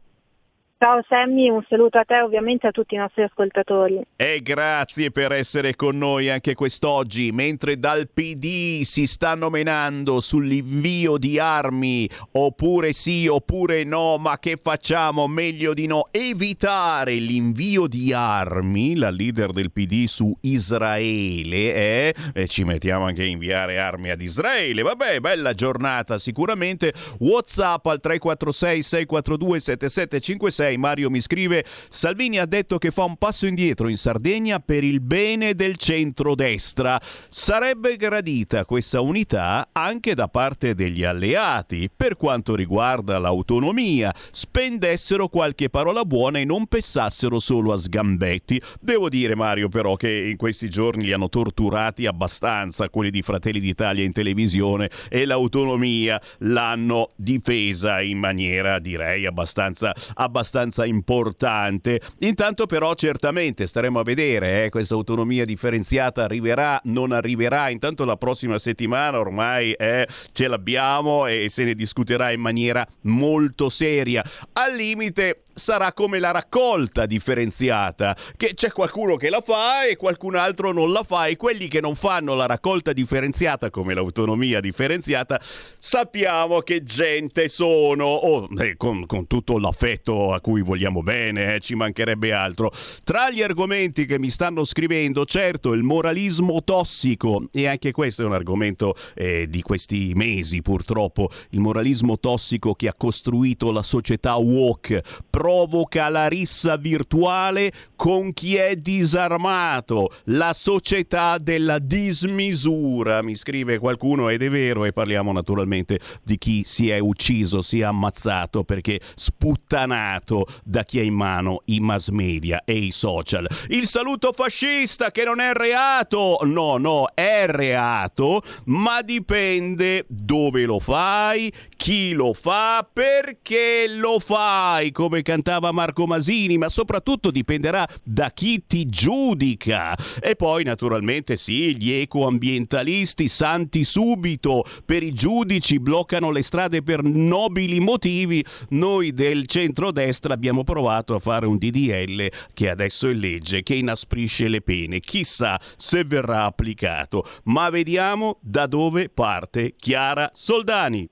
[0.84, 4.02] Ciao Sammy, un saluto a te ovviamente a tutti i nostri ascoltatori.
[4.18, 11.18] E grazie per essere con noi anche quest'oggi, mentre dal PD si stanno menando sull'invio
[11.18, 15.26] di armi, oppure sì, oppure no, ma che facciamo?
[15.26, 16.10] Meglio di no.
[16.12, 22.16] Evitare l'invio di armi, la leader del PD su Israele, eh?
[22.34, 24.82] e ci mettiamo anche a inviare armi ad Israele.
[24.82, 26.94] Vabbè, bella giornata sicuramente.
[27.20, 33.46] WhatsApp al 346 642 7756 Mario mi scrive Salvini ha detto che fa un passo
[33.46, 37.00] indietro in Sardegna per il bene del centrodestra.
[37.30, 44.14] Sarebbe gradita questa unità anche da parte degli alleati per quanto riguarda l'autonomia.
[44.32, 48.62] Spendessero qualche parola buona e non pensassero solo a sgambetti.
[48.80, 53.60] Devo dire Mario però che in questi giorni li hanno torturati abbastanza quelli di Fratelli
[53.60, 62.02] d'Italia in televisione e l'autonomia l'hanno difesa in maniera direi abbastanza, abbastanza abbastanza importante.
[62.20, 68.18] Intanto però certamente staremo a vedere, eh, questa autonomia differenziata arriverà, non arriverà, intanto la
[68.18, 74.24] prossima settimana ormai eh, ce l'abbiamo e se ne discuterà in maniera molto seria.
[74.54, 80.36] Al limite sarà come la raccolta differenziata, che c'è qualcuno che la fa e qualcun
[80.36, 85.40] altro non la fa e quelli che non fanno la raccolta differenziata come l'autonomia differenziata
[85.78, 91.60] sappiamo che gente sono, oh, eh, con, con, tutto l'affetto a cui vogliamo bene, eh,
[91.62, 92.72] ci mancherebbe altro.
[93.04, 98.26] Tra gli argomenti che mi stanno scrivendo, certo, il moralismo tossico, e anche questo è
[98.26, 104.36] un argomento eh, di questi mesi purtroppo, il moralismo tossico che ha costruito la società
[104.36, 105.02] woke.
[105.30, 114.28] Provoca la rissa virtuale con chi è disarmato, la società della dismisura, mi scrive qualcuno
[114.28, 119.00] ed è vero e parliamo naturalmente di chi si è ucciso, si è ammazzato perché
[119.16, 120.33] sputtanato
[120.64, 123.48] da chi ha in mano i mass media e i social.
[123.68, 130.80] Il saluto fascista che non è reato, no, no, è reato, ma dipende dove lo
[130.80, 138.32] fai, chi lo fa, perché lo fai, come cantava Marco Masini, ma soprattutto dipenderà da
[138.32, 139.96] chi ti giudica.
[140.22, 147.04] E poi naturalmente sì, gli ecoambientalisti santi subito per i giudici bloccano le strade per
[147.04, 148.44] nobili motivi.
[148.70, 154.48] Noi del centrodestra abbiamo provato a fare un DDL che adesso è legge, che inasprisce
[154.48, 155.00] le pene.
[155.00, 157.28] Chissà se verrà applicato.
[157.44, 161.10] Ma vediamo da dove parte Chiara Soldani.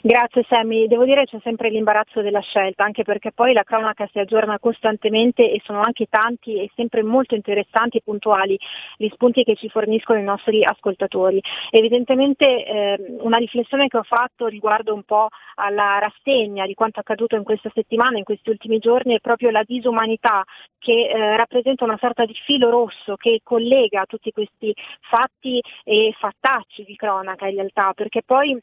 [0.00, 4.20] Grazie Sammy, devo dire c'è sempre l'imbarazzo della scelta, anche perché poi la cronaca si
[4.20, 8.56] aggiorna costantemente e sono anche tanti e sempre molto interessanti e puntuali
[8.96, 11.42] gli spunti che ci forniscono i nostri ascoltatori.
[11.70, 15.26] Evidentemente eh, una riflessione che ho fatto riguardo un po'
[15.56, 19.64] alla rassegna di quanto accaduto in questa settimana, in questi ultimi giorni, è proprio la
[19.64, 20.44] disumanità
[20.78, 26.84] che eh, rappresenta una sorta di filo rosso che collega tutti questi fatti e fattacci
[26.84, 28.56] di cronaca in realtà, perché poi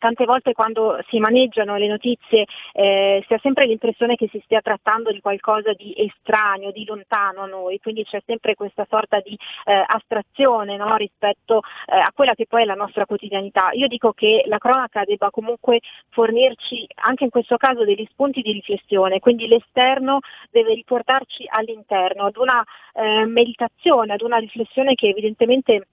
[0.00, 4.60] tante volte quando si maneggiano le notizie eh, si ha sempre l'impressione che si stia
[4.60, 9.38] trattando di qualcosa di estraneo, di lontano a noi, quindi c'è sempre questa sorta di
[9.66, 13.70] eh, astrazione no, rispetto eh, a quella che poi è la nostra quotidianità.
[13.72, 18.52] Io dico che la cronaca debba comunque fornirci anche in questo caso degli spunti di
[18.52, 20.20] riflessione, quindi l'esterno
[20.50, 25.86] deve riportarci all'interno, ad una eh, meditazione, ad una riflessione che evidentemente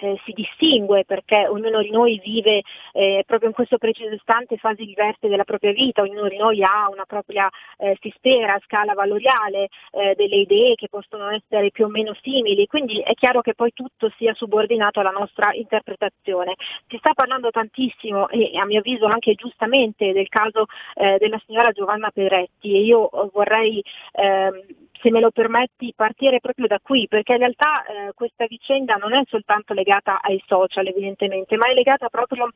[0.00, 4.84] eh, si distingue perché ognuno di noi vive eh, proprio in questo preciso istante fasi
[4.84, 7.48] diverse della propria vita, ognuno di noi ha una propria,
[7.78, 12.66] eh, si spera, scala valoriale, eh, delle idee che possono essere più o meno simili,
[12.66, 16.54] quindi è chiaro che poi tutto sia subordinato alla nostra interpretazione.
[16.88, 21.72] Si sta parlando tantissimo e a mio avviso anche giustamente del caso eh, della signora
[21.72, 27.32] Giovanna Peretti e io vorrei ehm, se me lo permetti, partire proprio da qui, perché
[27.32, 32.08] in realtà eh, questa vicenda non è soltanto legata ai social evidentemente, ma è legata
[32.08, 32.48] proprio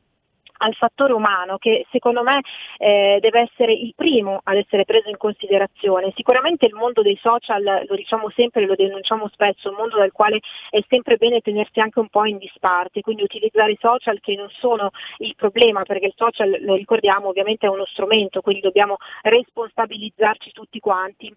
[0.57, 2.39] al fattore umano che secondo me
[2.77, 6.13] eh, deve essere il primo ad essere preso in considerazione.
[6.15, 10.11] Sicuramente il mondo dei social, lo diciamo sempre, lo denunciamo spesso, è un mondo dal
[10.11, 10.39] quale
[10.69, 14.49] è sempre bene tenersi anche un po' in disparte, quindi utilizzare i social che non
[14.49, 20.51] sono il problema, perché il social, lo ricordiamo, ovviamente è uno strumento, quindi dobbiamo responsabilizzarci
[20.51, 21.35] tutti quanti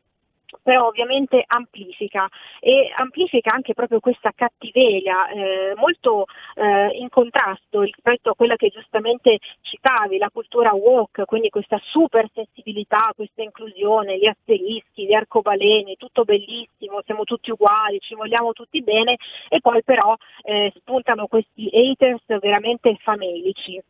[0.62, 2.28] però ovviamente amplifica.
[2.60, 8.68] E amplifica anche proprio questa cattiveria eh, molto eh, in contrasto rispetto a quella che
[8.68, 15.96] giustamente citavi, la cultura woke, quindi questa super sensibilità, questa inclusione, gli asterischi, gli arcobaleni,
[15.96, 19.16] tutto bellissimo, siamo tutti uguali, ci vogliamo tutti bene
[19.48, 23.80] e poi però eh, spuntano questi haters veramente famelici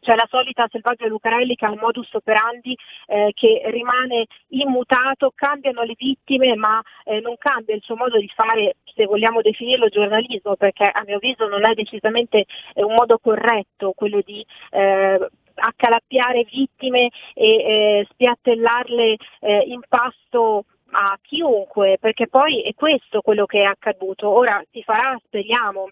[0.00, 2.76] c'è la solita Selvaggia Lucarelli che ha un modus operandi
[3.06, 8.30] eh, che rimane immutato, cambiano le vittime ma eh, non cambia il suo modo di
[8.34, 12.44] fare, se vogliamo definirlo giornalismo, perché a mio avviso non è decisamente
[12.74, 20.64] eh, un modo corretto quello di eh, accalappiare vittime e eh, spiattellarle eh, in pasto
[20.96, 24.28] a chiunque, perché poi è questo quello che è accaduto.
[24.28, 25.88] Ora si farà, speriamo,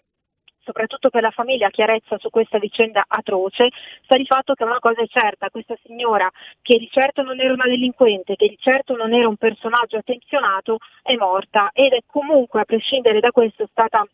[0.63, 3.69] soprattutto per la famiglia, chiarezza su questa vicenda atroce,
[4.03, 6.29] sta di fatto che una cosa è certa, questa signora
[6.61, 10.77] che di certo non era una delinquente, che di certo non era un personaggio attenzionato,
[11.01, 14.05] è morta ed è comunque, a prescindere da questo, stata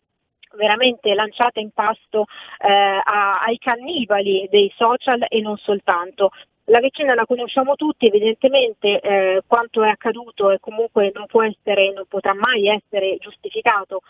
[0.56, 2.26] veramente lanciata in pasto
[2.60, 6.32] eh, a, ai cannibali dei social e non soltanto.
[6.66, 11.92] La vicenda la conosciamo tutti, evidentemente eh, quanto è accaduto e comunque non può essere,
[11.94, 14.02] non potrà mai essere giustificato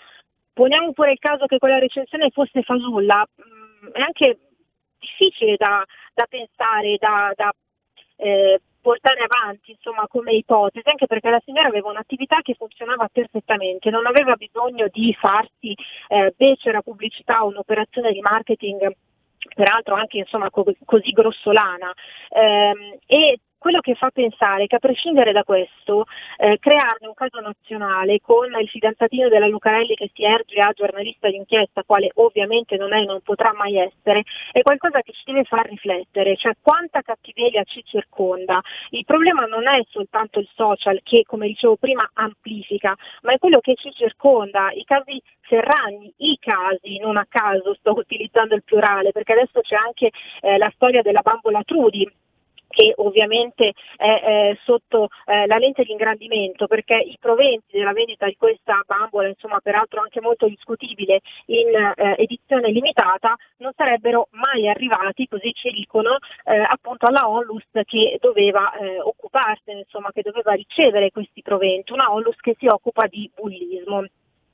[0.60, 4.40] Poniamo pure il caso che quella recensione fosse fasulla, mm, è anche
[5.00, 7.50] difficile da, da pensare, da, da
[8.18, 13.90] eh, portare avanti insomma, come ipotesi, anche perché la signora aveva un'attività che funzionava perfettamente,
[13.90, 15.74] non aveva bisogno di farsi
[16.10, 18.92] eh, becera pubblicità o un'operazione di marketing
[19.56, 21.94] peraltro anche insomma, co- così grossolana.
[22.28, 26.06] Eh, e quello che fa pensare che a prescindere da questo,
[26.38, 31.30] eh, crearne un caso nazionale con il fidanzatino della Lucarelli che si erge a giornalista
[31.30, 35.44] d'inchiesta, quale ovviamente non è e non potrà mai essere, è qualcosa che ci deve
[35.44, 38.62] far riflettere, cioè quanta cattiveria ci circonda.
[38.90, 43.60] Il problema non è soltanto il social che, come dicevo prima, amplifica, ma è quello
[43.60, 49.12] che ci circonda, i casi Ferragni, i casi, non a caso sto utilizzando il plurale,
[49.12, 50.12] perché adesso c'è anche
[50.42, 52.08] eh, la storia della bambola Trudi
[52.70, 58.28] che ovviamente è eh, sotto eh, la lente di ingrandimento perché i proventi della vendita
[58.28, 64.70] di questa bambola, insomma peraltro anche molto discutibile in eh, edizione limitata, non sarebbero mai
[64.70, 70.54] arrivati, così ci dicono, eh, appunto alla Onlus che doveva eh, occuparsene, insomma che doveva
[70.54, 74.06] ricevere questi proventi, una Onlus che si occupa di bullismo.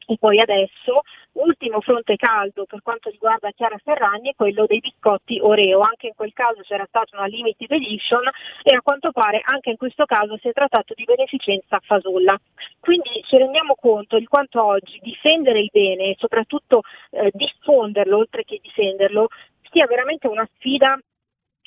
[0.07, 1.01] E poi adesso,
[1.33, 5.79] ultimo fronte caldo per quanto riguarda Chiara Ferragni è quello dei biscotti Oreo.
[5.79, 8.21] Anche in quel caso c'era stata una limited edition
[8.61, 12.39] e a quanto pare anche in questo caso si è trattato di beneficenza fasulla.
[12.79, 18.43] Quindi ci rendiamo conto di quanto oggi difendere il bene e soprattutto eh, diffonderlo oltre
[18.43, 19.27] che difenderlo
[19.71, 20.99] sia veramente una sfida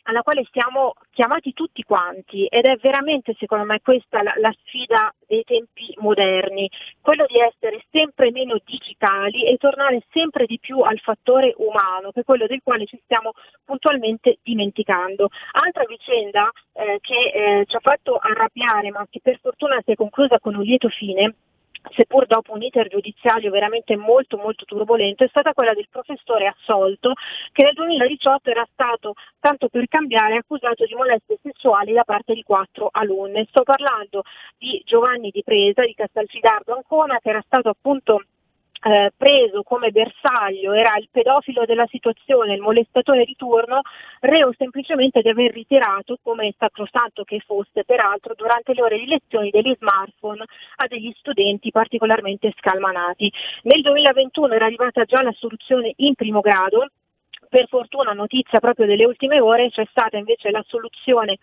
[0.08, 5.12] alla quale siamo chiamati tutti quanti ed è veramente secondo me questa la, la, sfida
[5.26, 6.68] dei tempi moderni,
[7.00, 12.20] quello di essere sempre meno digitali e tornare sempre di più al fattore umano, che
[12.20, 13.32] è quello del quale ci stiamo
[13.64, 15.28] puntualmente dimenticando.
[15.52, 19.94] Altra vicenda eh, che eh, ci ha fatto arrabbiare ma che per fortuna si è
[19.94, 21.34] conclusa con un lieto fine
[21.94, 27.12] seppur dopo un iter giudiziario veramente molto molto turbolento, è stata quella del professore assolto
[27.52, 32.42] che nel 2018 era stato, tanto per cambiare, accusato di molestie sessuali da parte di
[32.42, 33.46] quattro alunne.
[33.48, 34.22] Sto parlando
[34.56, 38.22] di Giovanni Di Presa di Castelfidardo Ancona che era stato appunto
[38.82, 43.80] eh, preso come bersaglio, era il pedofilo della situazione, il molestatore di turno,
[44.20, 49.50] reo semplicemente di aver ritirato, come sacrosanto che fosse peraltro, durante le ore di lezioni
[49.50, 50.44] degli smartphone
[50.76, 53.32] a degli studenti particolarmente scalmanati.
[53.62, 56.86] Nel 2021 era arrivata già la soluzione in primo grado,
[57.48, 61.38] per fortuna notizia proprio delle ultime ore c'è stata invece la soluzione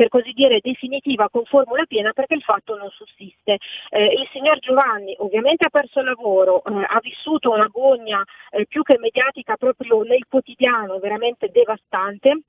[0.00, 3.58] per così dire definitiva con formula piena perché il fatto non sussiste.
[3.90, 8.64] Eh, il signor Giovanni ovviamente ha perso il lavoro, eh, ha vissuto una gogna eh,
[8.64, 12.44] più che mediatica proprio nel quotidiano veramente devastante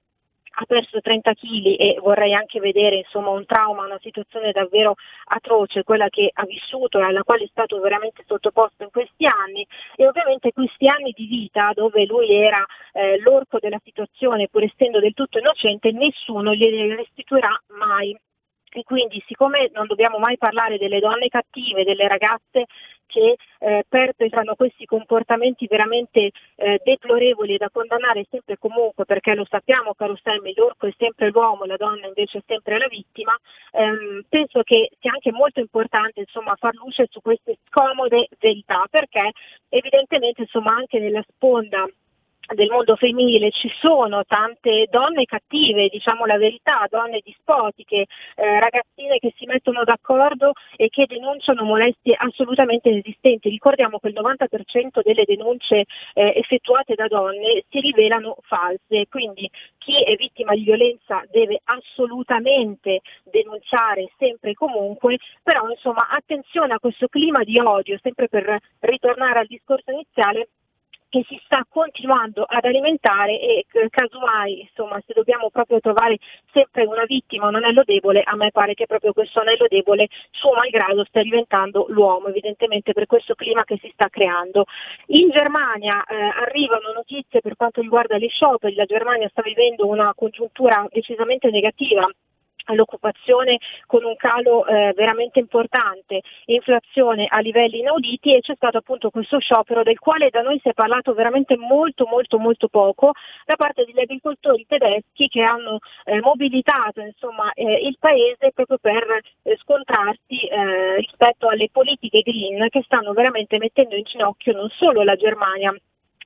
[0.54, 4.96] ha perso 30 kg e vorrei anche vedere insomma, un trauma, una situazione davvero
[5.26, 9.66] atroce, quella che ha vissuto e alla quale è stato veramente sottoposto in questi anni.
[9.96, 12.64] E ovviamente questi anni di vita dove lui era
[12.94, 18.18] eh, l'orco della situazione pur essendo del tutto innocente nessuno glieli restituirà mai
[18.72, 22.66] e quindi siccome non dobbiamo mai parlare delle donne cattive, delle ragazze
[23.12, 29.46] che eh, perpetrano questi comportamenti veramente eh, deplorevoli da condannare sempre e comunque, perché lo
[29.50, 33.38] sappiamo caro Sammy, l'orco è sempre l'uomo, la donna invece è sempre la vittima,
[33.74, 39.32] ehm, penso che sia anche molto importante insomma, far luce su queste scomode verità, perché
[39.68, 41.86] evidentemente insomma, anche nella sponda
[42.54, 48.06] del mondo femminile ci sono tante donne cattive, diciamo la verità, donne dispotiche,
[48.36, 53.50] eh, ragazzine che si mettono d'accordo e che denunciano molestie assolutamente inesistenti.
[53.50, 60.04] Ricordiamo che il 90% delle denunce eh, effettuate da donne si rivelano false, quindi chi
[60.04, 67.08] è vittima di violenza deve assolutamente denunciare sempre e comunque, però insomma attenzione a questo
[67.08, 70.50] clima di odio, sempre per ritornare al discorso iniziale,
[71.12, 76.18] che si sta continuando ad alimentare e casomai insomma se dobbiamo proprio trovare
[76.54, 80.54] sempre una vittima, un anello debole, a me pare che proprio questo anello debole suo
[80.54, 84.64] malgrado stia diventando l'uomo, evidentemente per questo clima che si sta creando.
[85.08, 90.14] In Germania eh, arrivano notizie per quanto riguarda gli scioperi, la Germania sta vivendo una
[90.16, 92.10] congiuntura decisamente negativa
[92.68, 99.10] l'occupazione con un calo eh, veramente importante, inflazione a livelli inauditi e c'è stato appunto
[99.10, 103.12] questo sciopero del quale da noi si è parlato veramente molto molto molto poco
[103.46, 109.04] da parte degli agricoltori tedeschi che hanno eh, mobilitato insomma, eh, il paese proprio per
[109.44, 115.04] eh, scontrarsi eh, rispetto alle politiche green che stanno veramente mettendo in ginocchio non solo
[115.04, 115.74] la Germania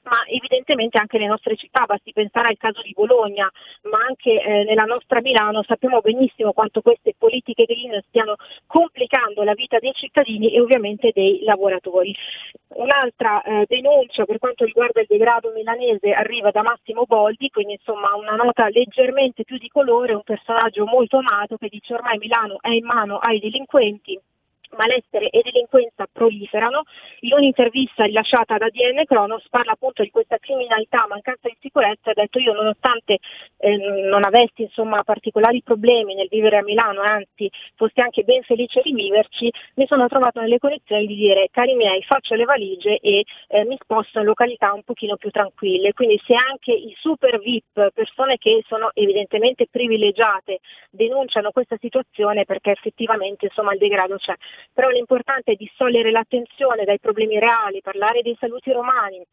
[0.06, 3.50] ma evidentemente anche le nostre città, basti pensare al caso di Bologna,
[3.84, 8.36] ma anche eh, nella nostra Milano sappiamo benissimo quanto queste politiche green stiano
[8.68, 12.16] complicando la vita dei cittadini e ovviamente dei lavoratori.
[12.76, 18.16] Un'altra eh, denuncia per quanto riguarda il degrado milanese arriva da Massimo Boldi, quindi insomma
[18.16, 22.70] una nota leggermente più di colore, un personaggio molto amato che dice ormai Milano è
[22.70, 24.20] in mano ai delinquenti
[24.76, 26.84] malessere e delinquenza proliferano.
[27.22, 32.14] In un'intervista rilasciata da DN Cronos parla appunto di questa criminalità, mancanza di sicurezza, ha
[32.14, 33.20] detto io nonostante
[33.58, 38.82] eh, non avessi insomma, particolari problemi nel vivere a Milano, anzi fossi anche ben felice
[38.84, 43.26] di viverci, mi sono trovato nelle condizioni di dire cari miei faccio le valigie e
[43.48, 45.94] eh, mi sposto in località un pochino più tranquille.
[45.94, 52.72] Quindi se anche i super VIP, persone che sono evidentemente privilegiate, denunciano questa situazione perché
[52.72, 54.34] effettivamente insomma, il degrado c'è
[54.74, 59.26] però l'importante è distogliere l'attenzione dai problemi reali, parlare dei saluti romani,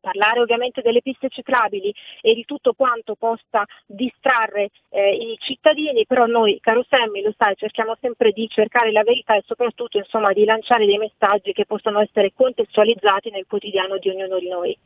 [0.00, 6.26] parlare ovviamente delle piste ciclabili e di tutto quanto possa distrarre eh, i cittadini, però
[6.26, 10.44] noi, caro Sammy, lo sai, cerchiamo sempre di cercare la verità e soprattutto insomma, di
[10.44, 14.78] lanciare dei messaggi che possano essere contestualizzati nel quotidiano di ognuno di noi.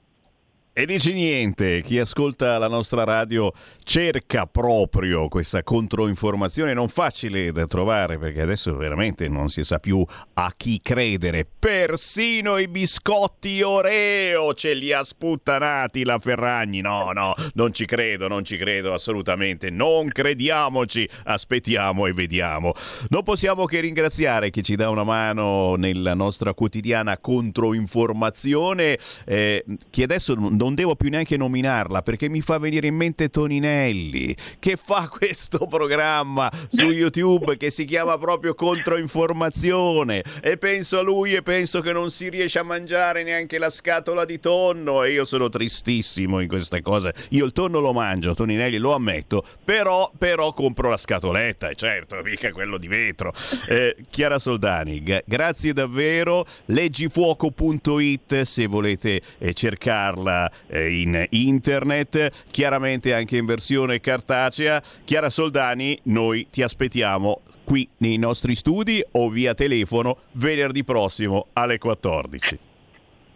[0.72, 3.52] E dici niente, chi ascolta la nostra radio
[3.82, 10.06] cerca proprio questa controinformazione non facile da trovare perché adesso veramente non si sa più
[10.34, 11.44] a chi credere.
[11.58, 16.80] Persino i biscotti Oreo ce li ha sputtanati la Ferragni.
[16.80, 19.70] No, no, non ci credo, non ci credo assolutamente.
[19.70, 22.74] Non crediamoci, aspettiamo e vediamo.
[23.08, 30.04] Non possiamo che ringraziare chi ci dà una mano nella nostra quotidiana controinformazione, eh, chi
[30.04, 35.08] adesso non devo più neanche nominarla perché mi fa venire in mente Toninelli che fa
[35.10, 41.80] questo programma su YouTube che si chiama proprio Controinformazione e penso a lui e penso
[41.80, 46.40] che non si riesce a mangiare neanche la scatola di tonno e io sono tristissimo
[46.40, 47.14] in queste cose.
[47.30, 52.52] Io il tonno lo mangio, Toninelli lo ammetto, però, però compro la scatoletta, certo, mica
[52.52, 53.32] quello di vetro.
[53.66, 56.46] Eh, Chiara Soldani, g- grazie davvero.
[56.66, 64.82] Leggifuoco.it se volete eh, cercarla eh, in internet, chiaramente anche in versione cartacea.
[65.04, 71.78] Chiara Soldani, noi ti aspettiamo qui nei nostri studi o via telefono venerdì prossimo alle
[71.78, 72.69] 14.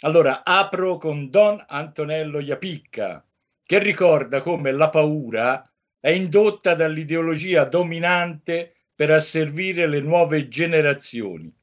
[0.00, 3.24] Allora, apro con Don Antonello Iapicca,
[3.64, 5.64] che ricorda come la paura
[6.00, 11.54] è indotta dall'ideologia dominante per asservire le nuove generazioni.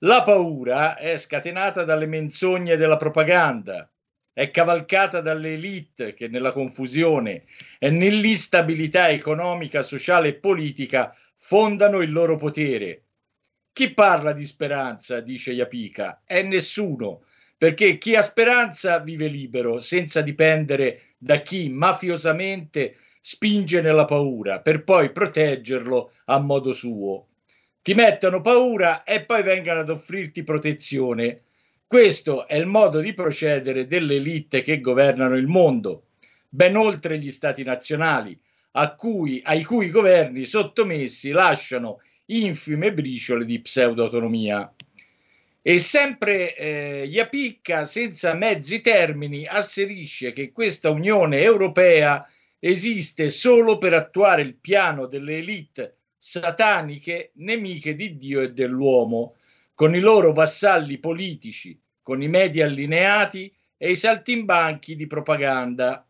[0.00, 3.90] La paura è scatenata dalle menzogne della propaganda,
[4.34, 7.44] è cavalcata dalle elite che nella confusione
[7.78, 13.04] e nell'instabilità economica, sociale e politica fondano il loro potere.
[13.72, 17.22] Chi parla di speranza, dice Iapica, è nessuno,
[17.56, 24.82] perché chi ha speranza vive libero, senza dipendere da chi mafiosamente spinge nella paura, per
[24.82, 27.28] poi proteggerlo a modo suo.
[27.82, 31.42] Ti mettono paura e poi vengano ad offrirti protezione.
[31.94, 36.06] Questo è il modo di procedere delle elite che governano il mondo,
[36.48, 38.36] ben oltre gli stati nazionali,
[38.96, 44.74] cui, ai cui governi sottomessi lasciano infime briciole di pseudo-autonomia.
[45.62, 53.94] E sempre eh, Iapicca, senza mezzi termini, asserisce che questa Unione Europea esiste solo per
[53.94, 59.36] attuare il piano delle elite sataniche nemiche di Dio e dell'uomo,
[59.76, 66.06] con i loro vassalli politici, con i media allineati e i saltimbanchi di propaganda.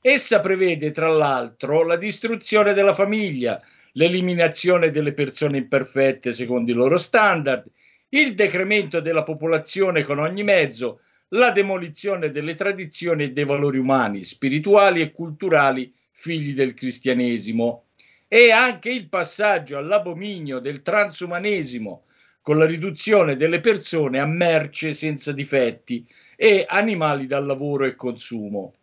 [0.00, 3.60] Essa prevede, tra l'altro, la distruzione della famiglia,
[3.94, 7.66] l'eliminazione delle persone imperfette secondo i loro standard,
[8.10, 11.00] il decremento della popolazione con ogni mezzo,
[11.30, 17.86] la demolizione delle tradizioni e dei valori umani, spirituali e culturali figli del cristianesimo
[18.28, 22.04] e anche il passaggio all'abominio del transumanesimo
[22.44, 26.06] con la riduzione delle persone a merce senza difetti
[26.36, 28.74] e animali da lavoro e consumo.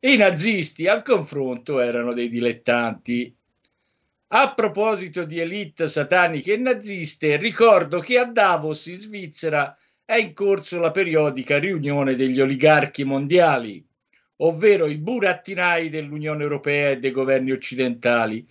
[0.00, 3.30] I nazisti al confronto erano dei dilettanti
[4.28, 10.32] a proposito di elite sataniche e naziste, ricordo che a Davos, in Svizzera, è in
[10.32, 13.86] corso la periodica riunione degli oligarchi mondiali,
[14.36, 18.46] ovvero i burattinai dell'Unione Europea e dei governi occidentali,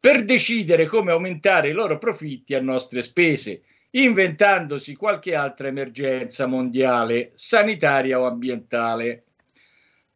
[0.00, 3.62] per decidere come aumentare i loro profitti a nostre spese,
[3.92, 9.24] inventandosi qualche altra emergenza mondiale, sanitaria o ambientale.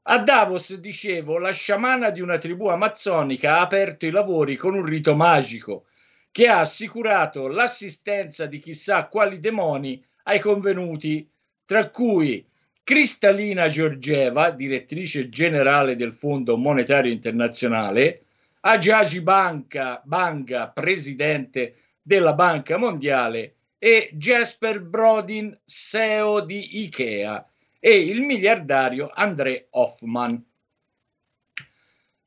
[0.09, 4.85] A Davos, dicevo, la sciamana di una tribù amazzonica ha aperto i lavori con un
[4.85, 5.86] rito magico
[6.31, 11.28] che ha assicurato l'assistenza di chissà quali demoni ai convenuti,
[11.65, 12.47] tra cui
[12.85, 18.23] Cristalina Georgieva, direttrice generale del Fondo Monetario Internazionale,
[18.61, 27.47] Agiagi Banca, Banga, presidente della Banca Mondiale, e Jasper Brodin, CEO di Ikea,
[27.78, 30.44] e il miliardario André Hoffman.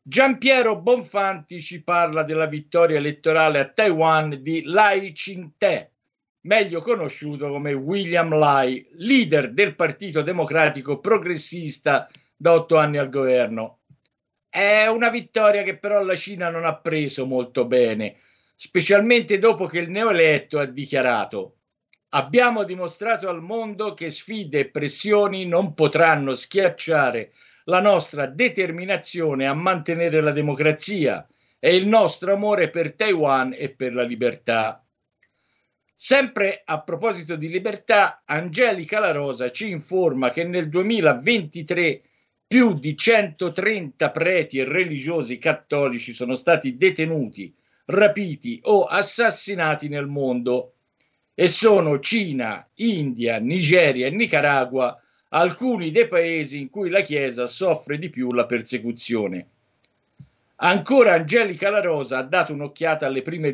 [0.02, 5.92] Giampiero Bonfanti ci parla della vittoria elettorale a Taiwan di Lai Ching-te,
[6.42, 13.82] meglio conosciuto come William Lai, leader del Partito Democratico Progressista da otto anni al governo.
[14.50, 18.18] È una vittoria che però la Cina non ha preso molto bene,
[18.62, 21.60] specialmente dopo che il neoeletto ha dichiarato
[22.10, 27.32] Abbiamo dimostrato al mondo che sfide e pressioni non potranno schiacciare
[27.66, 31.26] la nostra determinazione a mantenere la democrazia
[31.60, 34.84] e il nostro amore per Taiwan e per la libertà.
[35.94, 42.02] Sempre a proposito di libertà, Angelica La Rosa ci informa che nel 2023
[42.48, 47.56] più di 130 preti e religiosi cattolici sono stati detenuti,
[47.90, 50.74] rapiti o assassinati nel mondo
[51.34, 57.98] e sono Cina, India, Nigeria e Nicaragua alcuni dei paesi in cui la Chiesa soffre
[57.98, 59.48] di più la persecuzione.
[60.62, 63.54] Ancora Angelica La Rosa ha dato un'occhiata alle prime,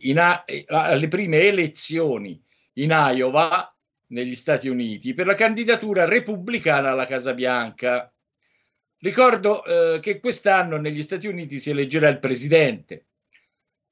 [0.00, 2.38] in a- alle prime elezioni
[2.74, 3.74] in Iowa,
[4.08, 8.12] negli Stati Uniti, per la candidatura repubblicana alla Casa Bianca.
[8.98, 13.06] Ricordo eh, che quest'anno negli Stati Uniti si eleggerà il presidente.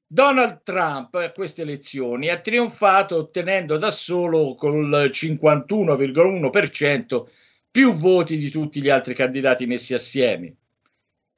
[0.07, 7.25] Donald Trump a queste elezioni ha trionfato ottenendo da solo col 51,1%
[7.71, 10.55] più voti di tutti gli altri candidati messi assieme.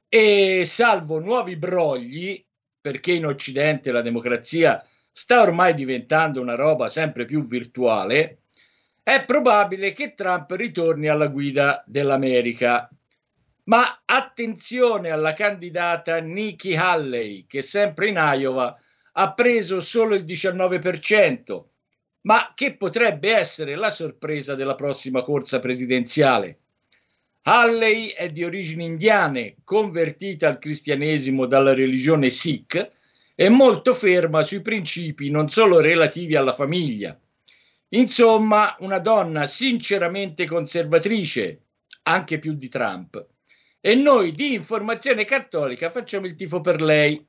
[0.08, 2.44] E salvo nuovi brogli,
[2.80, 8.42] perché in Occidente la democrazia sta ormai diventando una roba sempre più virtuale,
[9.02, 12.88] è probabile che Trump ritorni alla guida dell'America
[13.68, 18.74] ma attenzione alla candidata Nikki Haley, che sempre in Iowa
[19.12, 21.64] ha preso solo il 19%,
[22.22, 26.60] ma che potrebbe essere la sorpresa della prossima corsa presidenziale.
[27.42, 32.90] Halley è di origini indiane, convertita al cristianesimo dalla religione Sikh
[33.34, 37.18] e molto ferma sui principi non solo relativi alla famiglia.
[37.90, 41.62] Insomma, una donna sinceramente conservatrice,
[42.04, 43.26] anche più di Trump
[43.80, 47.24] e noi di Informazione Cattolica facciamo il tifo per lei.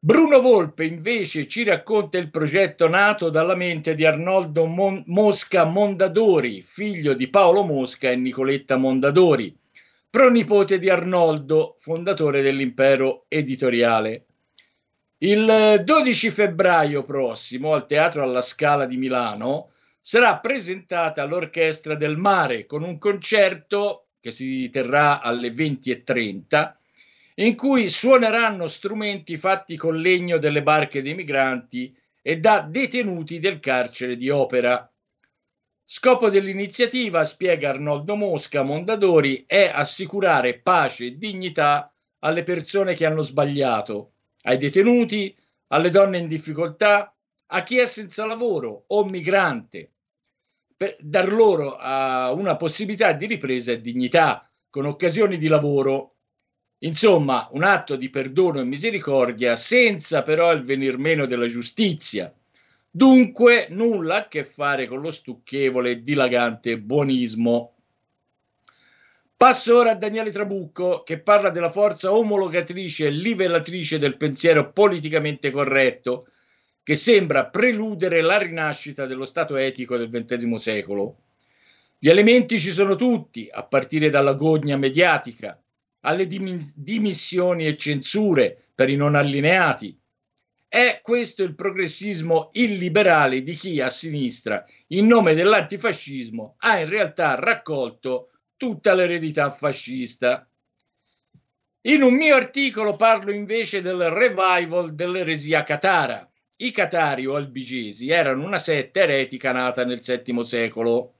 [0.00, 6.62] Bruno Volpe invece ci racconta il progetto nato dalla mente di Arnoldo Mon- Mosca Mondadori,
[6.62, 9.56] figlio di Paolo Mosca e Nicoletta Mondadori,
[10.08, 14.26] pronipote di Arnoldo, fondatore dell'impero editoriale.
[15.18, 22.66] Il 12 febbraio prossimo al Teatro alla Scala di Milano sarà presentata l'Orchestra del Mare
[22.66, 26.74] con un concerto che si terrà alle 20.30
[27.36, 33.60] in cui suoneranno strumenti fatti con legno delle barche dei migranti e da detenuti del
[33.60, 34.90] carcere di Opera.
[35.84, 43.22] Scopo dell'iniziativa, spiega Arnoldo Mosca Mondadori, è assicurare pace e dignità alle persone che hanno
[43.22, 45.34] sbagliato, ai detenuti,
[45.68, 47.14] alle donne in difficoltà,
[47.46, 49.92] a chi è senza lavoro o migrante,
[50.78, 56.14] per dar loro uh, una possibilità di ripresa e dignità con occasioni di lavoro
[56.82, 62.32] Insomma, un atto di perdono e misericordia senza però il venir meno della giustizia.
[62.88, 67.74] Dunque, nulla a che fare con lo stucchevole e dilagante buonismo.
[69.36, 75.50] Passo ora a Daniele Trabucco che parla della forza omologatrice e livellatrice del pensiero politicamente
[75.50, 76.28] corretto
[76.88, 81.18] che sembra preludere la rinascita dello Stato etico del XX secolo.
[81.98, 85.62] Gli elementi ci sono tutti, a partire dalla gogna mediatica,
[86.06, 90.00] alle dimissioni e censure per i non allineati.
[90.66, 97.34] È questo il progressismo illiberale di chi a sinistra, in nome dell'antifascismo, ha in realtà
[97.34, 100.48] raccolto tutta l'eredità fascista.
[101.82, 106.26] In un mio articolo parlo invece del revival dell'eresia catara.
[106.60, 111.14] I catari o albigesi erano una setta eretica nata nel VII secolo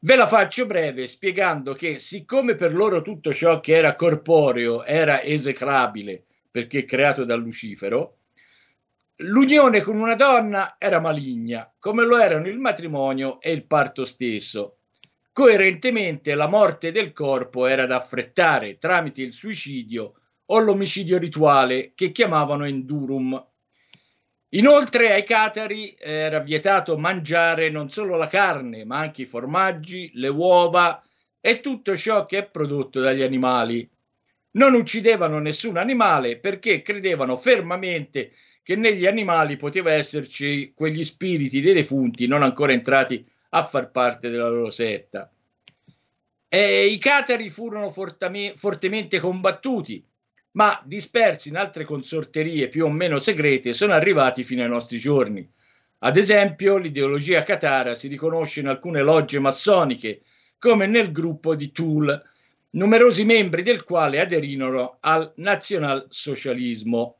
[0.00, 5.22] Ve la faccio breve spiegando che siccome per loro tutto ciò che era corporeo era
[5.22, 8.16] esecrabile perché creato da Lucifero,
[9.16, 14.78] l'unione con una donna era maligna, come lo erano il matrimonio e il parto stesso.
[15.32, 20.14] Coerentemente la morte del corpo era da affrettare tramite il suicidio
[20.46, 23.48] o l'omicidio rituale che chiamavano endurum
[24.54, 30.28] Inoltre ai catari era vietato mangiare non solo la carne, ma anche i formaggi, le
[30.28, 31.00] uova
[31.40, 33.88] e tutto ciò che è prodotto dagli animali.
[34.52, 38.32] Non uccidevano nessun animale perché credevano fermamente
[38.64, 44.30] che negli animali poteva esserci quegli spiriti dei defunti non ancora entrati a far parte
[44.30, 45.30] della loro setta.
[46.48, 50.04] E I catari furono fortame- fortemente combattuti
[50.52, 55.48] ma dispersi in altre consorterie più o meno segrete sono arrivati fino ai nostri giorni.
[56.02, 60.22] Ad esempio, l'ideologia catara si riconosce in alcune logge massoniche,
[60.58, 62.22] come nel gruppo di Tool,
[62.70, 67.16] numerosi membri del quale aderirono al nazionalsocialismo.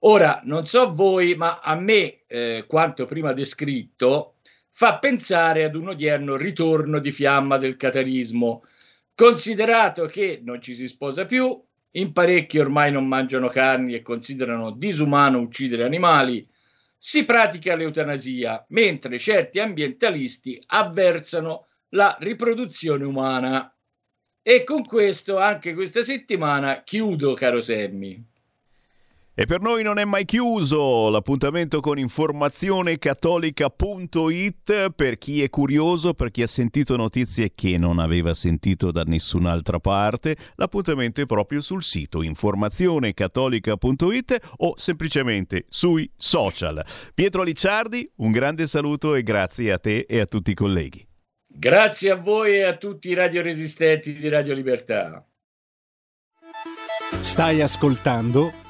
[0.00, 4.36] Ora, non so voi, ma a me, eh, quanto prima descritto,
[4.70, 8.64] fa pensare ad un odierno ritorno di fiamma del catarismo,
[9.14, 11.62] considerato che non ci si sposa più,
[11.92, 16.46] in parecchi ormai non mangiano carni e considerano disumano uccidere animali,
[16.96, 23.74] si pratica l'eutanasia, mentre certi ambientalisti avversano la riproduzione umana.
[24.42, 28.22] E con questo anche questa settimana chiudo, caro Semmi.
[29.32, 36.32] E per noi non è mai chiuso l'appuntamento con informazionecattolica.it per chi è curioso, per
[36.32, 40.36] chi ha sentito notizie che non aveva sentito da nessun'altra parte.
[40.56, 46.84] L'appuntamento è proprio sul sito informazionecattolica.it o semplicemente sui social.
[47.14, 51.06] Pietro Licciardi, un grande saluto e grazie a te e a tutti i colleghi.
[51.46, 55.24] Grazie a voi e a tutti i radioresistenti di Radio Libertà.
[57.20, 58.69] Stai ascoltando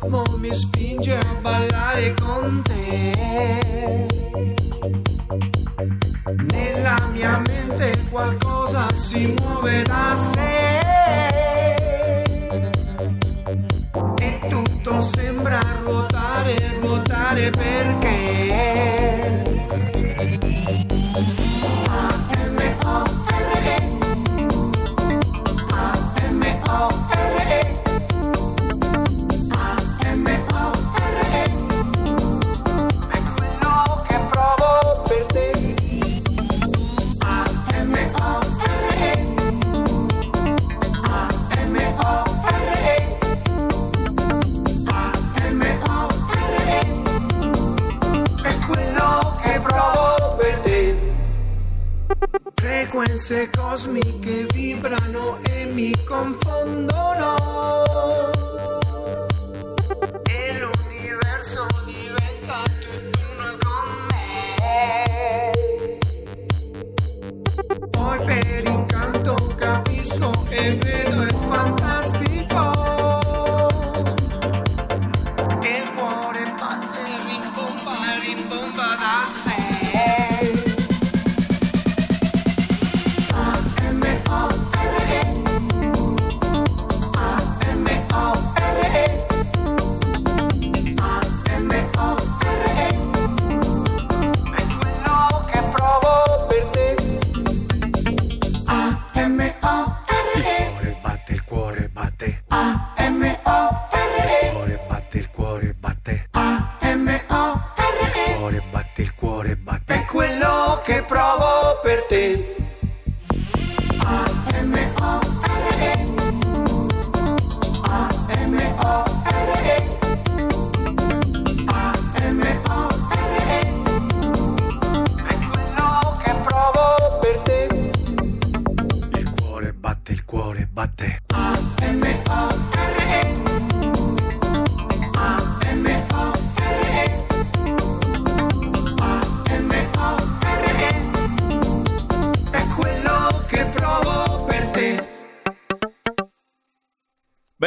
[0.00, 4.06] Ritmo mi spinge a ballare con te.
[6.52, 10.78] Nella mia mente qualcosa si muove da sé
[14.16, 18.27] e tutto sembra ruotare, ruotare perché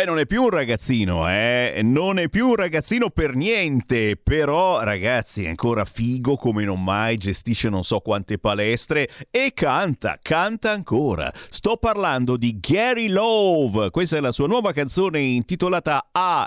[0.02, 1.80] Beh, non è più un ragazzino, eh?
[1.84, 7.18] Non è più un ragazzino per niente, però ragazzi è ancora figo come non mai,
[7.18, 11.32] gestisce non so quante palestre e canta, canta ancora.
[11.52, 16.44] Sto parlando di Gary Love, questa è la sua nuova canzone intitolata A-M-O-R-E,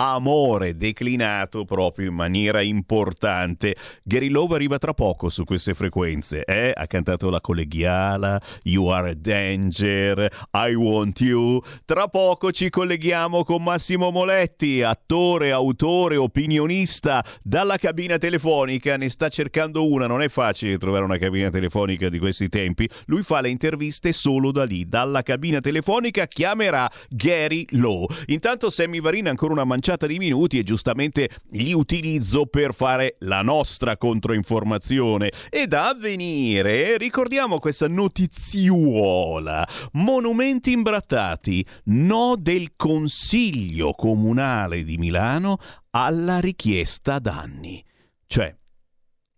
[0.00, 3.74] Amore, declinato proprio in maniera importante.
[4.04, 6.72] Gary Love arriva tra poco su queste frequenze, eh?
[6.72, 11.60] Ha cantato la collegiala, You Are a Danger, I Want You.
[11.84, 18.96] Tra poco ci colleghiamo con Massimo Moletti, attore, autore, opinionista, dalla cabina telefonica.
[18.96, 22.88] Ne sta cercando una, non è facile trovare una cabina telefonica di questi tempi.
[23.06, 28.06] Lui fa le interviste solo da lì, dalla cabina telefonica chiamerà Gary Lowe.
[28.26, 33.42] Intanto Sammy Varina ancora una manciata di minuti e giustamente li utilizzo per fare la
[33.42, 35.30] nostra controinformazione.
[35.48, 39.66] E da avvenire ricordiamo questa notiziuola.
[39.92, 45.58] Monumenti imbrattati, no del Consiglio Comunale di Milano
[45.90, 47.82] alla richiesta danni.
[48.26, 48.57] Cioè,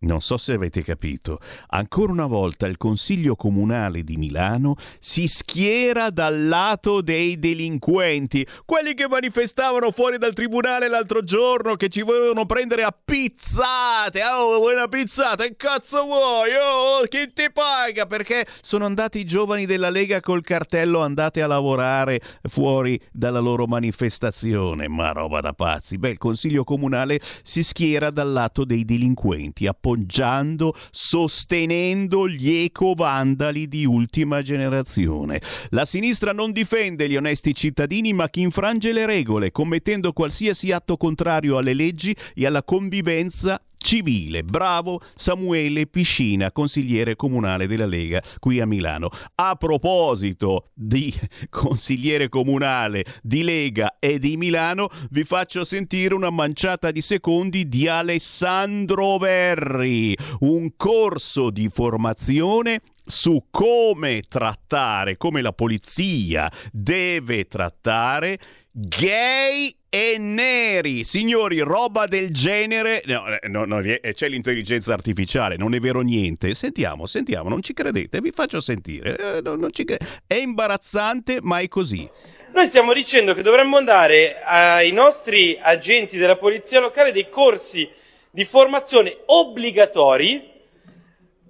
[0.01, 6.09] non so se avete capito, ancora una volta il Consiglio Comunale di Milano si schiera
[6.09, 12.47] dal lato dei delinquenti, quelli che manifestavano fuori dal tribunale l'altro giorno, che ci volevano
[12.47, 14.23] prendere a pizzate.
[14.25, 15.45] Oh, vuoi una pizzata?
[15.45, 16.51] Che cazzo vuoi?
[16.55, 18.07] Oh, chi ti paga?
[18.07, 23.67] Perché sono andati i giovani della Lega col cartello andate a lavorare fuori dalla loro
[23.67, 24.89] manifestazione.
[24.89, 25.99] Ma roba da pazzi.
[25.99, 33.85] Beh, il Consiglio Comunale si schiera dal lato dei delinquenti, appoggiando, sostenendo gli ecovandali di
[33.85, 35.41] ultima generazione.
[35.71, 40.97] La sinistra non difende gli onesti cittadini, ma chi infrange le regole, commettendo qualsiasi atto
[40.97, 44.43] contrario alle leggi e alla convivenza civile.
[44.43, 49.09] Bravo Samuele Piscina, consigliere comunale della Lega qui a Milano.
[49.37, 51.13] A proposito di
[51.49, 57.89] consigliere comunale di Lega e di Milano, vi faccio sentire una manciata di secondi di
[57.89, 62.81] Alessandro Verri, un corso di formazione
[63.11, 68.39] su come trattare, come la polizia deve trattare
[68.73, 71.03] gay e neri.
[71.03, 73.03] Signori, roba del genere.
[73.07, 76.55] No, eh, no, no, c'è l'intelligenza artificiale, non è vero niente.
[76.55, 79.39] Sentiamo, sentiamo, non ci credete, vi faccio sentire.
[79.39, 82.09] Eh, no, cre- È imbarazzante, ma è così.
[82.53, 87.89] Noi stiamo dicendo che dovremmo andare ai nostri agenti della polizia locale dei corsi
[88.31, 90.49] di formazione obbligatori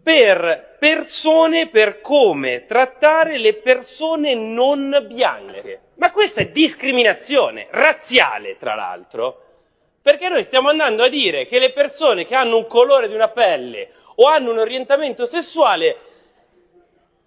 [0.03, 5.81] per persone, per come trattare le persone non bianche.
[6.01, 9.43] Ma questa è discriminazione razziale, tra l'altro,
[10.01, 13.29] perché noi stiamo andando a dire che le persone che hanno un colore di una
[13.29, 15.99] pelle o hanno un orientamento sessuale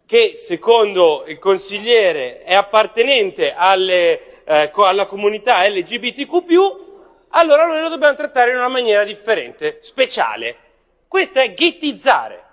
[0.07, 6.81] che secondo il consigliere è appartenente alle, eh, alla comunità LGBTQ,
[7.29, 10.55] allora noi lo dobbiamo trattare in una maniera differente, speciale.
[11.07, 12.43] Questo è ghettizzare.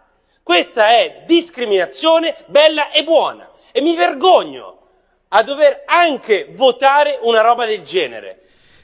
[0.42, 3.50] Questa è discriminazione bella e buona.
[3.72, 4.79] E mi vergogno
[5.32, 8.38] a dover anche votare una roba del genere.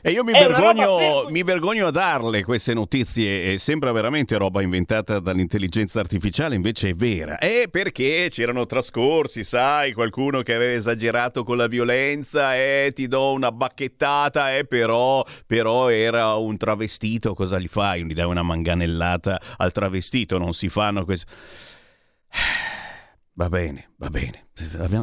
[0.06, 4.62] E io mi vergogno, per- mi vergogno a darle queste notizie e sembra veramente roba
[4.62, 7.38] inventata dall'intelligenza artificiale, invece è vera.
[7.38, 13.32] E perché c'erano trascorsi, sai, qualcuno che aveva esagerato con la violenza e ti do
[13.32, 18.04] una bacchettata, e però, però era un travestito, cosa gli fai?
[18.04, 21.26] Gli dai una manganellata al travestito, non si fanno queste...
[23.38, 24.48] Va bene, va bene.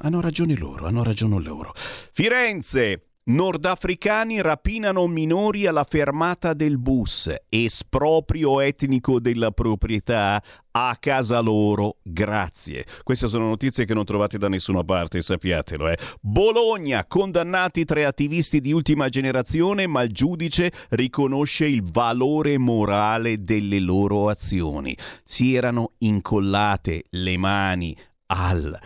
[0.02, 1.72] Hanno ragione loro, hanno ragione loro.
[1.76, 3.10] Firenze.
[3.26, 7.34] Nordafricani rapinano minori alla fermata del bus.
[7.48, 12.00] Esproprio etnico della proprietà a casa loro.
[12.02, 12.86] Grazie.
[13.04, 15.90] Queste sono notizie che non trovate da nessuna parte, sappiatelo.
[15.90, 15.98] Eh.
[16.20, 17.06] Bologna.
[17.06, 24.28] Condannati tre attivisti di ultima generazione, ma il giudice riconosce il valore morale delle loro
[24.28, 24.98] azioni.
[25.24, 27.96] Si erano incollate le mani
[28.34, 28.78] al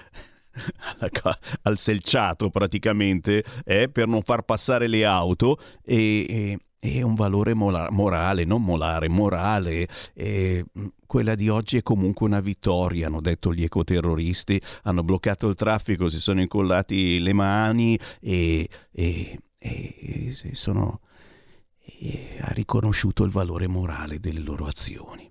[1.64, 7.54] al selciato praticamente eh, per non far passare le auto e, e- e un valore
[7.56, 9.88] mola- morale, non molare, morale.
[10.14, 15.48] E, mh, quella di oggi è comunque una vittoria, hanno detto gli ecoterroristi, hanno bloccato
[15.50, 21.02] il traffico, si sono incollati le mani e, e- e- sono,
[22.42, 25.27] ha riconosciuto il valore morale delle loro azioni.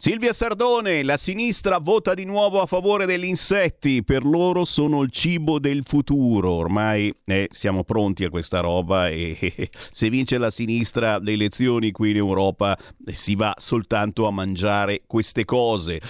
[0.00, 5.10] Silvia Sardone, la sinistra vota di nuovo a favore degli insetti, per loro sono il
[5.10, 9.50] cibo del futuro, ormai eh, siamo pronti a questa roba e
[9.90, 15.02] se vince la sinistra le elezioni qui in Europa eh, si va soltanto a mangiare
[15.04, 16.00] queste cose.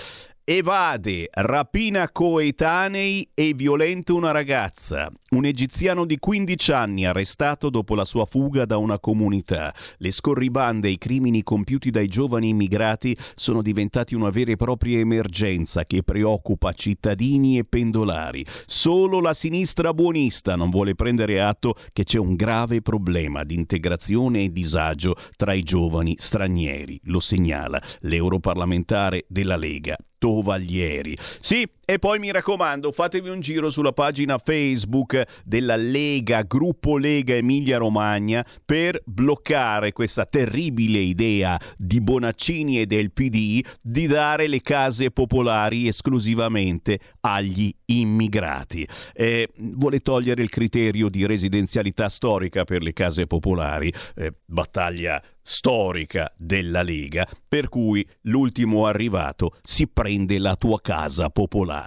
[0.50, 5.12] Evade, rapina coetanei e violenta una ragazza.
[5.32, 9.74] Un egiziano di 15 anni arrestato dopo la sua fuga da una comunità.
[9.98, 14.98] Le scorribande e i crimini compiuti dai giovani immigrati sono diventati una vera e propria
[14.98, 18.42] emergenza che preoccupa cittadini e pendolari.
[18.64, 24.44] Solo la sinistra buonista non vuole prendere atto che c'è un grave problema di integrazione
[24.44, 29.98] e disagio tra i giovani stranieri, lo segnala l'europarlamentare della Lega.
[30.18, 31.16] Tovaglieri.
[31.40, 37.32] Sì, e poi mi raccomando, fatevi un giro sulla pagina Facebook della Lega, gruppo Lega
[37.32, 44.60] Emilia Romagna, per bloccare questa terribile idea di Bonaccini e del PD di dare le
[44.60, 48.86] case popolari esclusivamente agli immigrati.
[49.14, 56.30] Eh, vuole togliere il criterio di residenzialità storica per le case popolari, eh, battaglia storica
[56.36, 61.77] della Lega, per cui l'ultimo arrivato si prende la tua casa popolare.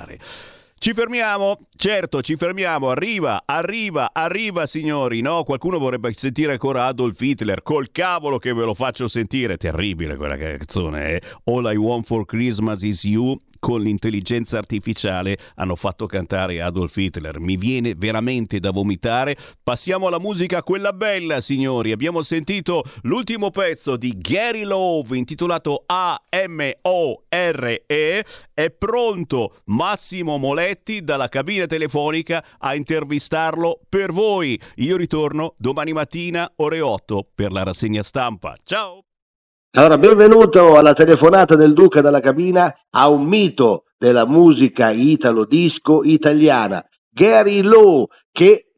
[0.82, 1.60] Ci fermiamo?
[1.76, 2.90] Certo, ci fermiamo.
[2.90, 5.22] Arriva, arriva, arriva, signori.
[5.22, 7.62] No, qualcuno vorrebbe sentire ancora Adolf Hitler.
[7.62, 9.58] Col cavolo che ve lo faccio sentire.
[9.58, 11.22] Terribile quella canzone, eh?
[11.44, 17.40] All I Want for Christmas is You con l'intelligenza artificiale hanno fatto cantare Adolf Hitler.
[17.40, 19.38] Mi viene veramente da vomitare.
[19.62, 21.92] Passiamo alla musica, quella bella, signori.
[21.92, 26.26] Abbiamo sentito l'ultimo pezzo di Gary Love intitolato A-M-O-R-E.
[28.52, 34.60] È pronto Massimo Moletti dalla cabina telefonica a intervistarlo per voi.
[34.78, 38.56] Io ritorno domani mattina ore 8 per la rassegna stampa.
[38.64, 39.04] Ciao!
[39.74, 46.86] Allora, benvenuto alla telefonata del Duca dalla cabina a un mito della musica italo-disco italiana,
[47.10, 48.74] Gary Lowe, che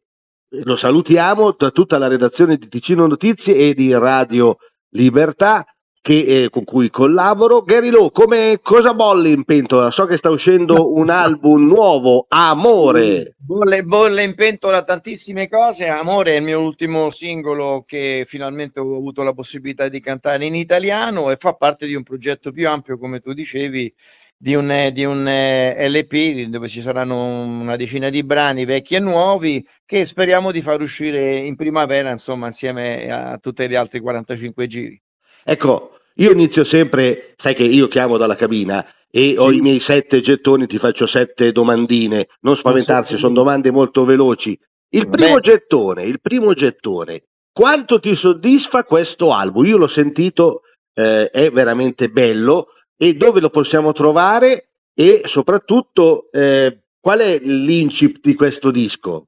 [0.50, 4.58] lo salutiamo da tutta la redazione di Ticino Notizie e di Radio
[4.90, 5.64] Libertà
[6.04, 7.62] che, eh, con cui collaboro.
[7.62, 9.90] Gary Lowe, come, cosa bolle in pentola?
[9.90, 13.36] So che sta uscendo un album nuovo, Amore.
[13.38, 15.86] Bolle, bolle in pentola tantissime cose.
[15.86, 20.54] Amore è il mio ultimo singolo che finalmente ho avuto la possibilità di cantare in
[20.54, 23.90] italiano e fa parte di un progetto più ampio, come tu dicevi,
[24.36, 29.00] di un, di un eh, LP dove ci saranno una decina di brani vecchi e
[29.00, 34.66] nuovi che speriamo di far uscire in primavera, insomma, insieme a tutti gli altri 45
[34.66, 35.00] giri.
[35.46, 40.20] Ecco, io inizio sempre, sai che io chiamo dalla cabina e ho i miei sette
[40.20, 44.58] gettoni, ti faccio sette domandine, non spaventarsi, sono domande molto veloci.
[44.90, 45.40] Il primo Beh.
[45.40, 49.64] gettone, il primo gettone, quanto ti soddisfa questo album?
[49.64, 50.62] Io l'ho sentito,
[50.94, 58.20] eh, è veramente bello e dove lo possiamo trovare e soprattutto eh, qual è l'incipit
[58.22, 59.26] di questo disco?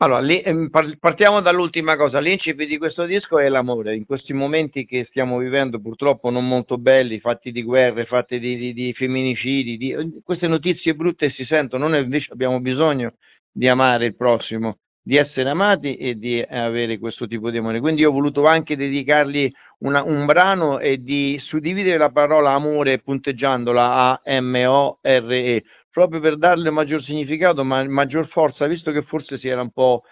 [0.00, 4.84] Allora, ehm, par- partiamo dall'ultima cosa, l'incipit di questo disco è l'amore, in questi momenti
[4.84, 9.76] che stiamo vivendo purtroppo non molto belli, fatti di guerre, fatti di, di- di femminicidi,
[9.76, 13.14] di- queste notizie brutte si sentono, noi invece abbiamo bisogno
[13.50, 14.78] di amare il prossimo,
[15.08, 17.80] di essere amati e di avere questo tipo di amore.
[17.80, 22.98] Quindi io ho voluto anche dedicargli una- un brano e di suddividere la parola amore
[22.98, 29.62] punteggiandola A-M-O-R-E, proprio per darle maggior significato, ma maggior forza, visto che forse si era
[29.62, 30.02] un po'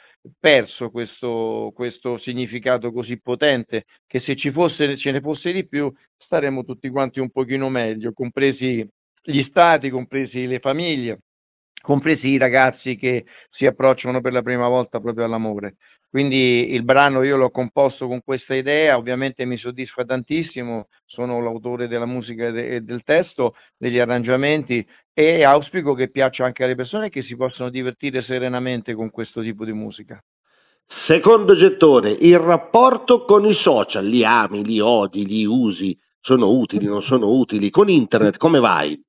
[0.40, 5.92] perso questo, questo significato così potente che se ci fosse, ce ne fosse di più
[6.16, 8.88] staremmo tutti quanti un pochino meglio, compresi
[9.22, 11.18] gli stati, compresi le famiglie,
[11.86, 15.76] compresi i ragazzi che si approcciano per la prima volta proprio all'amore.
[16.10, 21.86] Quindi il brano io l'ho composto con questa idea, ovviamente mi soddisfa tantissimo, sono l'autore
[21.86, 27.22] della musica e del testo, degli arrangiamenti e auspico che piaccia anche alle persone che
[27.22, 30.20] si possano divertire serenamente con questo tipo di musica.
[31.06, 36.86] Secondo gettone, il rapporto con i social, li ami, li odi, li usi, sono utili,
[36.86, 39.00] non sono utili, con internet come vai?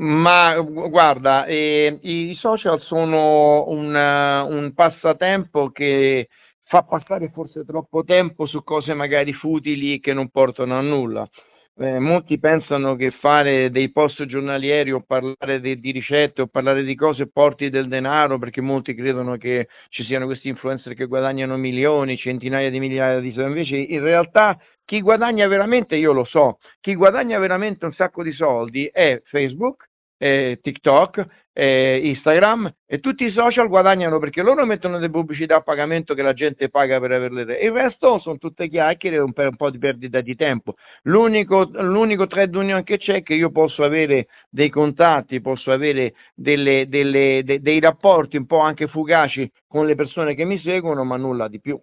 [0.00, 6.28] Ma guarda, eh, i social sono un, un passatempo che
[6.62, 11.28] fa passare forse troppo tempo su cose magari futili che non portano a nulla.
[11.76, 16.82] Eh, molti pensano che fare dei post giornalieri o parlare di, di, ricette o parlare
[16.82, 21.56] di cose porti del denaro perché molti credono che ci siano questi influencer che guadagnano
[21.58, 26.58] milioni, centinaia di migliaia di soldi, invece in realtà chi guadagna veramente, io lo so,
[26.80, 29.88] chi guadagna veramente un sacco di soldi è Facebook,
[30.22, 35.60] eh, TikTok, eh, Instagram e tutti i social guadagnano perché loro mettono delle pubblicità a
[35.62, 37.54] pagamento che la gente paga per averle.
[37.54, 40.74] Il resto sono tutte chiacchiere e un, un, po' di perdita di tempo.
[41.04, 46.12] L'unico, l'unico trade union che c'è è che io posso avere dei contatti, posso avere
[46.34, 51.02] delle, delle, de, dei rapporti un po' anche fugaci con le persone che mi seguono,
[51.02, 51.80] ma nulla di più.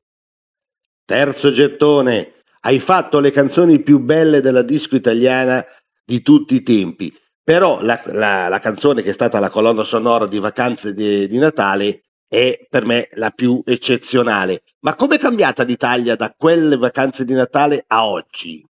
[1.05, 5.65] Terzo gettone, hai fatto le canzoni più belle della disco italiana
[6.05, 7.11] di tutti i tempi
[7.47, 11.37] però la, la, la, canzone che è stata la colonna sonora di Vacanze di, di
[11.37, 14.63] Natale è per me la più eccezionale.
[14.79, 18.67] Ma come è cambiata l'Italia da quelle vacanze di Natale a oggi?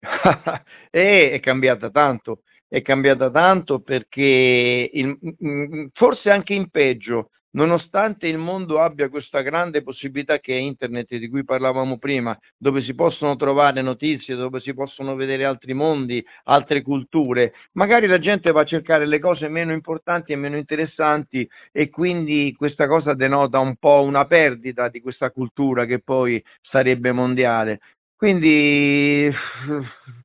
[0.00, 8.38] è, è cambiata tanto, è cambiata tanto perché il, forse anche in peggio, nonostante il
[8.38, 13.36] mondo abbia questa grande possibilità che è internet di cui parlavamo prima, dove si possono
[13.36, 18.64] trovare notizie, dove si possono vedere altri mondi, altre culture, magari la gente va a
[18.64, 24.02] cercare le cose meno importanti e meno interessanti e quindi questa cosa denota un po'
[24.02, 27.80] una perdita di questa cultura che poi sarebbe mondiale.
[28.16, 29.30] Quindi,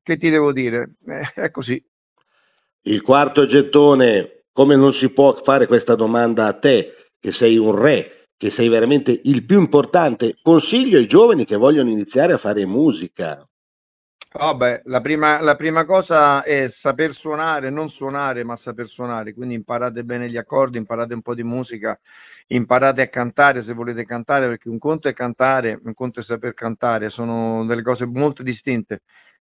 [0.02, 0.94] che ti devo dire?
[1.06, 1.80] Eh, è così.
[2.86, 7.03] Il quarto gettone, come non si può fare questa domanda a te?
[7.24, 10.36] Che sei un re, che sei veramente il più importante.
[10.42, 13.48] Consiglio ai giovani che vogliono iniziare a fare musica.
[14.40, 19.32] Oh beh, la, prima, la prima cosa è saper suonare, non suonare, ma saper suonare.
[19.32, 21.98] Quindi imparate bene gli accordi, imparate un po' di musica,
[22.48, 26.52] imparate a cantare se volete cantare, perché un conto è cantare, un conto è saper
[26.52, 29.00] cantare, sono delle cose molto distinte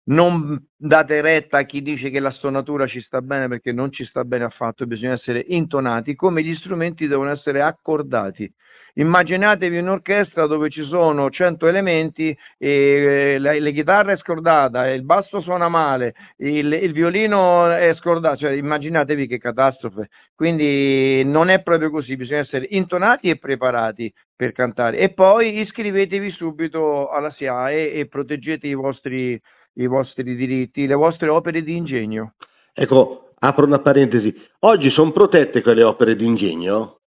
[0.07, 4.05] non date retta a chi dice che la stonatura ci sta bene perché non ci
[4.05, 8.51] sta bene affatto, bisogna essere intonati come gli strumenti devono essere accordati.
[8.97, 15.39] Immaginatevi un'orchestra dove ci sono 100 elementi, e la, la chitarra è scordata, il basso
[15.39, 20.09] suona male, il, il violino è scordato, cioè, immaginatevi che catastrofe.
[20.33, 24.97] Quindi non è proprio così, bisogna essere intonati e preparati per cantare.
[24.97, 29.39] E poi iscrivetevi subito alla SIAE e proteggete i vostri
[29.77, 32.35] i vostri diritti, le vostre opere di ingegno.
[32.73, 36.99] Ecco, apro una parentesi, oggi sono protette quelle opere di ingegno?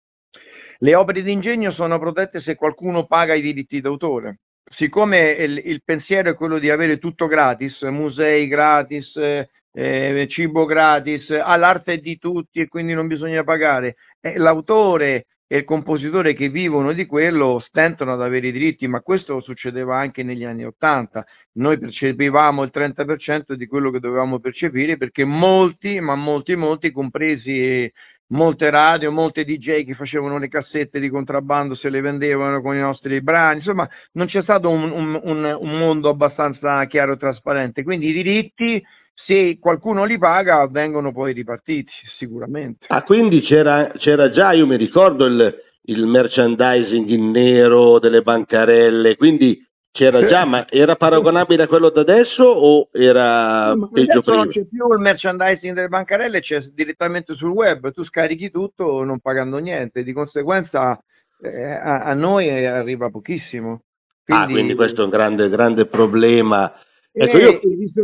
[0.78, 4.40] Le opere di ingegno sono protette se qualcuno paga i diritti d'autore.
[4.70, 11.30] Siccome il, il pensiero è quello di avere tutto gratis, musei gratis, eh, cibo gratis,
[11.30, 16.92] all'arte di tutti e quindi non bisogna pagare, eh, l'autore e il compositore che vivono
[16.92, 21.26] di quello stentano ad avere i diritti, ma questo succedeva anche negli anni Ottanta.
[21.52, 27.90] Noi percepivamo il 30% di quello che dovevamo percepire perché molti, ma molti, molti, compresi
[28.30, 32.80] molte radio, molte DJ che facevano le cassette di contrabbando, se le vendevano con i
[32.80, 37.82] nostri brani, insomma non c'è stato un, un, un mondo abbastanza chiaro e trasparente.
[37.82, 38.84] Quindi i diritti
[39.26, 42.86] se qualcuno li paga vengono poi ripartiti sicuramente.
[42.88, 49.16] Ah, quindi c'era, c'era già, io mi ricordo il, il, merchandising in nero delle bancarelle,
[49.16, 54.36] quindi c'era già, ma era paragonabile a quello da adesso o era no, peggio prima?
[54.44, 59.18] Non c'è più il merchandising delle bancarelle, c'è direttamente sul web, tu scarichi tutto non
[59.18, 61.02] pagando niente, di conseguenza
[61.42, 63.82] eh, a, a, noi arriva pochissimo.
[64.24, 64.42] Quindi...
[64.42, 66.72] Ah, quindi questo è un grande, grande problema
[67.20, 67.60] Ecco, io...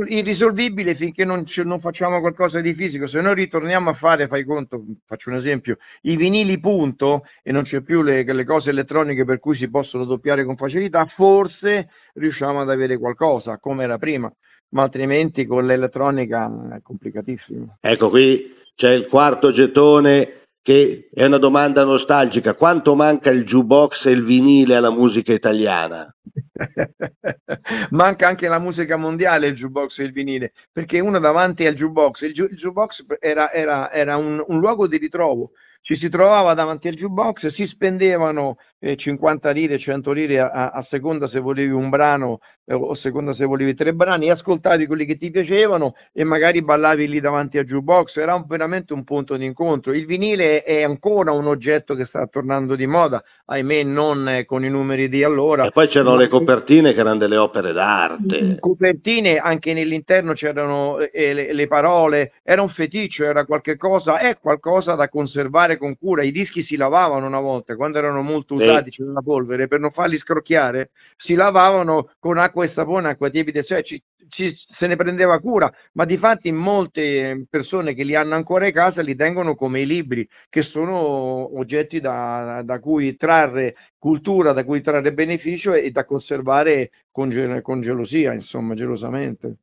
[0.09, 4.85] irrisolvibile finché non, non, facciamo qualcosa di fisico, se noi ritorniamo a fare, fai conto,
[5.07, 9.39] faccio un esempio, i vinili punto e non c'è più le, le cose elettroniche per
[9.39, 14.33] cui si possono doppiare con facilità, forse riusciamo ad avere qualcosa come era prima,
[14.71, 17.79] ma altrimenti con l'elettronica è complicatissimo.
[17.81, 24.07] Ecco qui c'è il quarto gettone che è una domanda nostalgica, quanto manca il jukebox
[24.07, 26.11] e il vinile alla musica italiana?
[27.91, 32.23] Manca anche la musica mondiale, il jukebox e il vinile, perché uno davanti al jukebox,
[32.23, 35.51] il, ju- il jukebox era, era, era un, un luogo di ritrovo,
[35.83, 38.57] ci si trovava davanti al jukebox, si spendevano
[38.97, 43.35] 50 lire, 100 lire a, a seconda se volevi un brano eh, o a seconda
[43.35, 47.65] se volevi tre brani, ascoltavi quelli che ti piacevano e magari ballavi lì davanti al
[47.65, 49.93] jukebox, era un, veramente un punto di incontro.
[49.93, 54.65] Il vinile è ancora un oggetto che sta tornando di moda, ahimè non eh, con
[54.65, 55.67] i numeri di allora.
[55.67, 58.57] E poi c'erano le copertine che erano delle opere d'arte.
[58.61, 64.39] Copertine, anche nell'interno c'erano eh, le, le parole, era un feticcio, era qualche cosa, è
[64.39, 68.74] qualcosa da conservare con cura, i dischi si lavavano una volta, quando erano molto usati,
[68.83, 73.63] c'era la polvere, per non farli scrocchiare, si lavavano con acqua e sapone, acqua tiepida,
[73.63, 78.35] cioè ci, ci, se ne prendeva cura, ma di fatti molte persone che li hanno
[78.35, 83.77] ancora in casa li tengono come i libri, che sono oggetti da, da cui trarre
[83.99, 89.57] cultura, da cui trarre beneficio e, e da conservare con, con gelosia, insomma, gelosamente.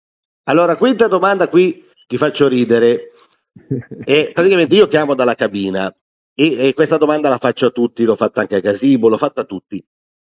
[0.44, 3.12] Allora, quinta domanda qui ti faccio ridere.
[4.06, 5.94] E praticamente io chiamo dalla cabina
[6.42, 9.42] e, e, questa domanda la faccio a tutti, l'ho fatta anche a Gasibo, l'ho fatta
[9.42, 9.84] a tutti.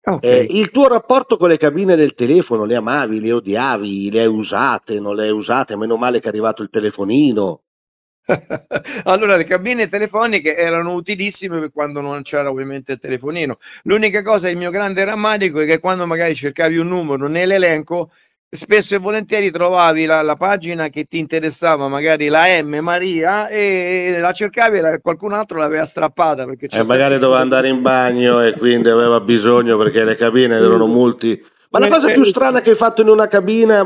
[0.03, 0.29] Okay.
[0.29, 4.27] Eh, il tuo rapporto con le cabine del telefono, le amavi, le odiavi, le hai
[4.27, 7.61] usate, non le hai usate, meno male che è arrivato il telefonino.
[9.05, 13.59] allora le cabine telefoniche erano utilissime quando non c'era ovviamente il telefonino.
[13.83, 18.11] L'unica cosa, il mio grande rammarico è che quando magari cercavi un numero nell'elenco
[18.57, 24.17] spesso e volentieri trovavi la, la, pagina che ti interessava, magari la M Maria, e,
[24.19, 26.45] la cercavi e qualcun altro l'aveva strappata.
[26.45, 30.87] Perché e magari doveva andare in bagno e quindi aveva bisogno perché le cabine erano
[30.87, 31.41] multi.
[31.69, 33.85] Ma la cosa più strana che hai fatto in una cabina...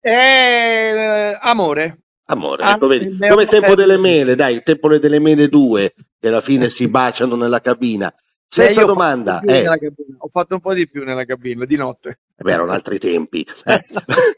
[0.00, 1.98] È amore.
[2.24, 6.28] Amore, ah, ecco, vedi, come tempo delle mele, dai, il tempo delle mele due, che
[6.28, 8.12] alla fine si baciano nella cabina.
[8.54, 9.40] Senza domanda.
[9.40, 9.66] Eh.
[9.66, 12.18] Ho fatto un po' di più nella cabina, di notte.
[12.36, 13.46] Eh beh, erano altri tempi.
[13.64, 13.84] Eh,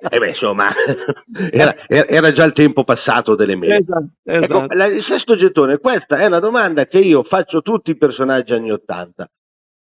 [0.08, 0.68] eh beh, insomma,
[1.50, 3.78] era, era, già il tempo passato delle mele.
[3.78, 4.62] Esatto, esatto.
[4.62, 7.96] Ecco, la, il sesto gettone, questa è una domanda che io faccio a tutti i
[7.96, 9.28] personaggi anni Ottanta.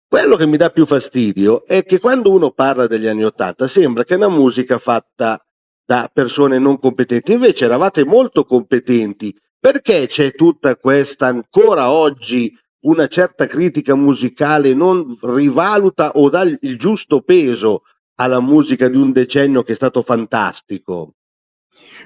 [0.08, 4.04] Quello che mi dà più fastidio è che quando uno parla degli anni Ottanta sembra
[4.04, 5.44] che è una musica fatta
[5.84, 9.34] da persone non competenti, invece eravate molto competenti.
[9.60, 12.52] Perché c'è tutta questa ancora oggi
[12.82, 17.82] una certa critica musicale non rivaluta o dà il giusto peso
[18.16, 21.14] alla musica di un decennio che è stato fantastico.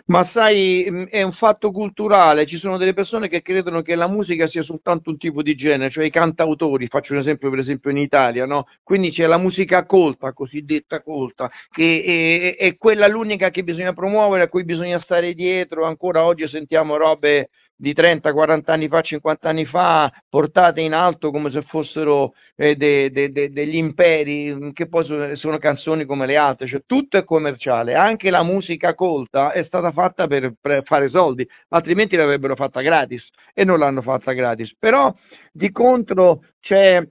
[0.06, 4.08] Ma sai, mm, è un fatto culturale, ci sono delle persone che credono che la
[4.08, 7.90] musica sia soltanto un tipo di genere, cioè i cantautori, faccio un esempio per esempio
[7.90, 8.66] in Italia, no?
[8.82, 14.44] Quindi c'è la musica colta, cosiddetta colta, che è, è quella l'unica che bisogna promuovere,
[14.44, 19.48] a cui bisogna stare dietro, ancora oggi sentiamo robe di 30, 40 anni fa, 50
[19.48, 24.88] anni fa, portate in alto come se fossero eh, de, de, de, degli imperi, che
[24.88, 29.52] poi sono, sono, canzoni come le altre, cioè tutto è commerciale, anche la musica colta
[29.52, 34.32] è stata fatta per, per fare soldi, altrimenti l'avrebbero fatta gratis e non l'hanno fatta
[34.32, 34.74] gratis.
[34.78, 35.14] Però
[35.52, 37.06] di contro c'è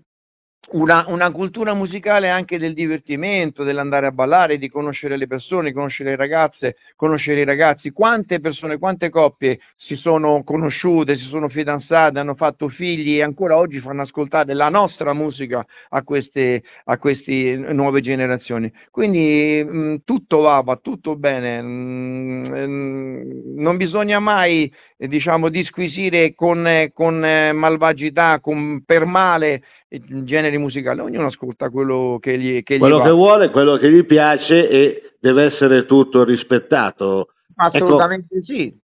[0.72, 6.12] una, una, cultura musicale anche del divertimento, dell'andare a ballare, di conoscere le persone, conoscere
[6.12, 7.92] le ragazze, conoscere i ragazzi.
[7.92, 13.58] Quante persone, quante coppie si sono conosciute, si sono fidanzate, hanno fatto figli e ancora
[13.58, 18.72] oggi fanno ascoltare la nostra musica a queste, a queste nuove generazioni.
[18.90, 21.62] Quindi mh, tutto va, va tutto bene.
[21.62, 27.20] Mh, non bisogna mai diciamo, disquisire con, con
[27.54, 33.04] malvagità, con, per male generi musicali, ognuno ascolta quello che gli, che gli quello va.
[33.04, 37.30] che vuole, quello che gli piace e deve essere tutto rispettato.
[37.56, 38.78] Assolutamente ecco, sì.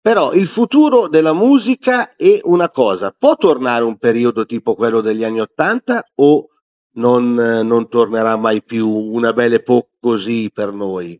[0.00, 5.24] Però il futuro della musica è una cosa, può tornare un periodo tipo quello degli
[5.24, 6.48] anni Ottanta o
[6.96, 11.18] non, non tornerà mai più una belle epoca così per noi?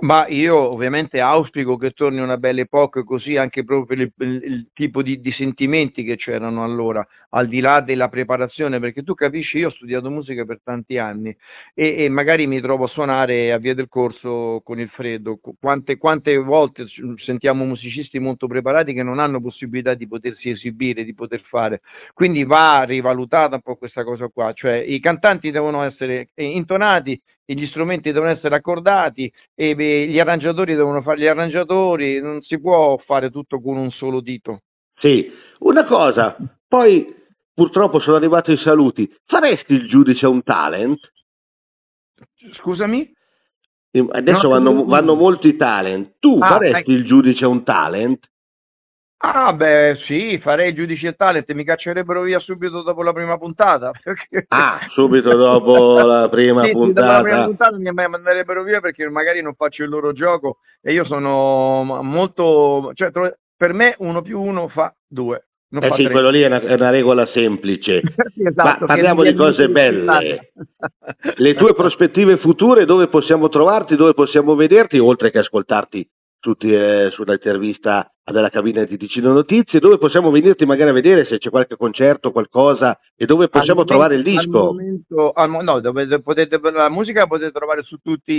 [0.00, 4.68] Ma io ovviamente auspico che torni una bella epoca così anche proprio per il, il,
[4.72, 9.58] tipo di, di, sentimenti che c'erano allora, al di là della preparazione, perché tu capisci,
[9.58, 11.36] io ho studiato musica per tanti anni
[11.74, 15.40] e, e magari mi trovo a suonare a via del corso con il freddo.
[15.58, 16.84] Quante, quante volte
[17.16, 21.80] sentiamo musicisti molto preparati che non hanno possibilità di potersi esibire, di poter fare.
[22.14, 27.20] Quindi va rivalutata un po' questa cosa qua, cioè i cantanti devono essere intonati
[27.54, 32.60] gli strumenti devono essere accordati e beh, gli arrangiatori devono fare gli arrangiatori, non si
[32.60, 34.62] può fare tutto con un solo dito.
[34.94, 35.30] Sì,
[35.60, 37.14] una cosa, poi
[37.54, 41.12] purtroppo sono arrivati i saluti, faresti il giudice un talent?
[42.52, 43.14] Scusami?
[43.90, 46.90] Adesso no, vanno, vanno, molti talent, tu ah, faresti ecco.
[46.92, 48.30] il giudice un talent?
[49.20, 53.90] Ah beh sì, farei giudice e talent, mi caccerebbero via subito dopo la prima puntata.
[54.00, 57.70] perché- Ah, subito dopo la prima Sì, sì, dopo la prima puntata.
[57.70, 62.92] puntata mi manderebbero via perché magari non faccio il loro gioco e io sono molto,
[62.94, 63.10] cioè
[63.56, 66.90] per me uno più uno fa due, Eh sì, quello lì è una, è una
[66.90, 68.00] regola semplice.
[68.34, 70.52] Sì, esatto, Ma parliamo di cose belle.
[71.34, 76.08] Le tue prospettive future, dove possiamo trovarti, dove possiamo vederti, oltre che ascoltarti
[76.40, 81.38] su, eh, sull'intervista della cabina di Ticino Notizie, dove possiamo venirti magari a vedere se
[81.38, 84.68] c'è qualche concerto, qualcosa, e dove possiamo Al trovare il momento- disco.
[84.68, 88.32] Al momento, al mo- no, dove potete, la musica la potete trovare su tutti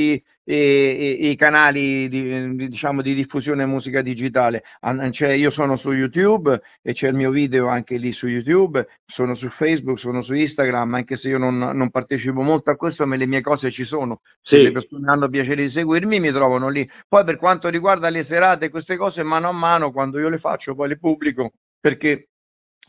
[0.43, 4.63] i, i- i canali di, di- diciamo, di diffusione musica digitale.
[4.81, 9.35] An- io sono su YouTube e c'è il mio video anche lì su YouTube, sono
[9.35, 13.15] su Facebook, sono su Instagram, anche se io non, non partecipo molto a questo, ma
[13.15, 14.21] le mie cose ci sono.
[14.41, 14.63] Se Sì.
[14.63, 16.87] le persone hanno piacere di seguirmi mi trovano lì.
[17.07, 20.37] Poi per quanto riguarda le serate e queste cose, mano a mano, quando io le
[20.39, 22.29] faccio, poi le pubblico, perché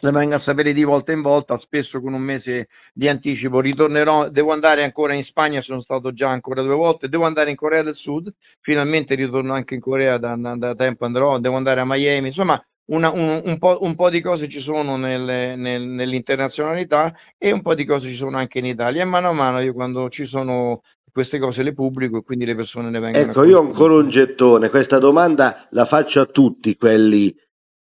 [0.03, 3.61] le vengo a sapere di volta in volta, spesso con un mese di anticipo.
[3.61, 7.57] Ritornerò, devo andare ancora in Spagna, sono stato già ancora due volte, devo andare in
[7.57, 11.81] Corea del Sud, finalmente ritorno anche in Corea da, da- da tempo andrò, devo andare
[11.81, 15.87] a Miami, insomma una- un, un po', un po' di cose ci sono nel- nel-
[15.87, 19.61] nell'internazionalità e un po' di cose ci sono anche in Italia e mano a mano
[19.61, 23.41] io quando ci sono queste cose le pubblico e quindi le persone ne vengono Ecco,
[23.41, 27.35] a io ho ancora un gettone, questa domanda la faccio a tutti quelli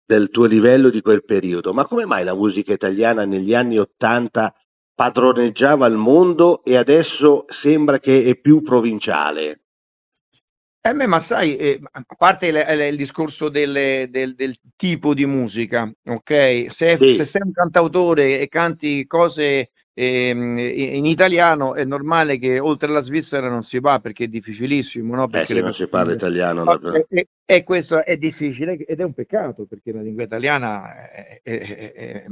[0.05, 4.53] del tuo livello di quel periodo, ma come mai la musica italiana negli anni Ottanta
[4.95, 9.61] padroneggiava il mondo e adesso sembra che è più provinciale?
[10.81, 15.13] Eh beh, ma sai, eh, a parte il, il- il discorso delle- del, del tipo
[15.13, 16.67] di musica, ok?
[16.77, 17.15] Se, Sì.
[17.17, 23.03] se sei un cantautore e canti cose ehm, in italiano, è normale che oltre la
[23.03, 25.26] Svizzera non si va perché è difficilissimo, no?
[25.26, 26.64] Eh Perché sì, le non si parla italiano.
[26.64, 26.94] No, no.
[26.94, 31.40] e, e- e questo è difficile ed è un peccato perché la lingua italiana è,
[31.41, 32.26] è-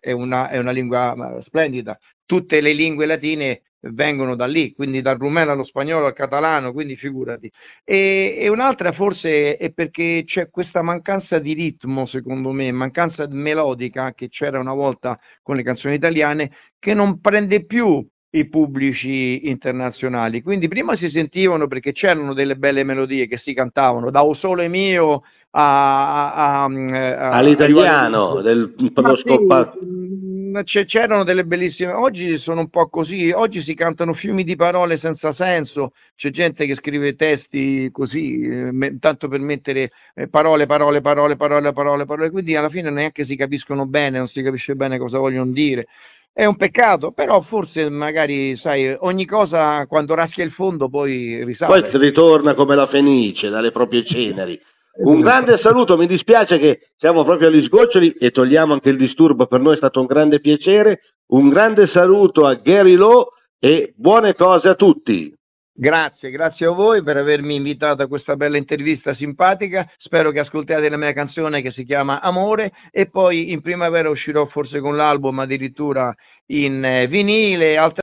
[0.00, 1.98] è- una, è una lingua eh, splendida.
[2.24, 6.96] Tutte le lingue latine vengono da lì, quindi dal rumeno allo spagnolo al catalano, quindi
[6.96, 7.50] figurati.
[7.84, 14.12] E, e un'altra forse è perché c'è questa mancanza di ritmo, secondo me, mancanza melodica
[14.14, 16.50] che c'era una volta con le canzoni italiane,
[16.82, 20.42] che non prende più i pubblici internazionali.
[20.42, 24.66] Quindi prima si sentivano perché c'erano delle belle melodie che si cantavano, da O Sole
[24.66, 32.36] Mio a, a- a- a- All'italiano, del Ma lo sì, mm, c'erano delle bellissime, oggi
[32.38, 36.74] sono un po' così, oggi si cantano fiumi di parole senza senso, c'è gente che
[36.74, 42.56] scrive testi così, eh, tanto per mettere eh, parole, parole, parole, parole, parole, parole, quindi
[42.56, 45.86] alla fine neanche si capiscono bene, non si capisce bene cosa vogliono dire.
[46.34, 51.90] È un peccato, però forse magari, sai, ogni cosa quando raffia il fondo poi risale.
[51.90, 54.58] Poi ritorna come la fenice dalle proprie ceneri.
[55.04, 59.46] Un grande saluto, mi dispiace che siamo proprio agli sgoccioli e togliamo anche il disturbo,
[59.46, 61.00] per noi è stato un grande piacere.
[61.32, 63.26] Un grande saluto a Gary Lowe
[63.58, 65.34] e buone cose a tutti.
[65.74, 69.90] Grazie, grazie a voi per avermi invitato a questa bella intervista simpatica.
[69.96, 74.46] Spero che ascoltiate la mia canzone che si chiama Amore e poi in primavera uscirò
[74.46, 76.14] forse con l'album addirittura
[76.46, 77.78] in eh, vinile.
[77.78, 78.02] Altre...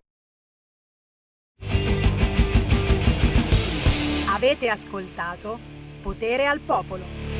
[4.33, 5.59] Avete ascoltato
[6.01, 7.38] Potere al Popolo.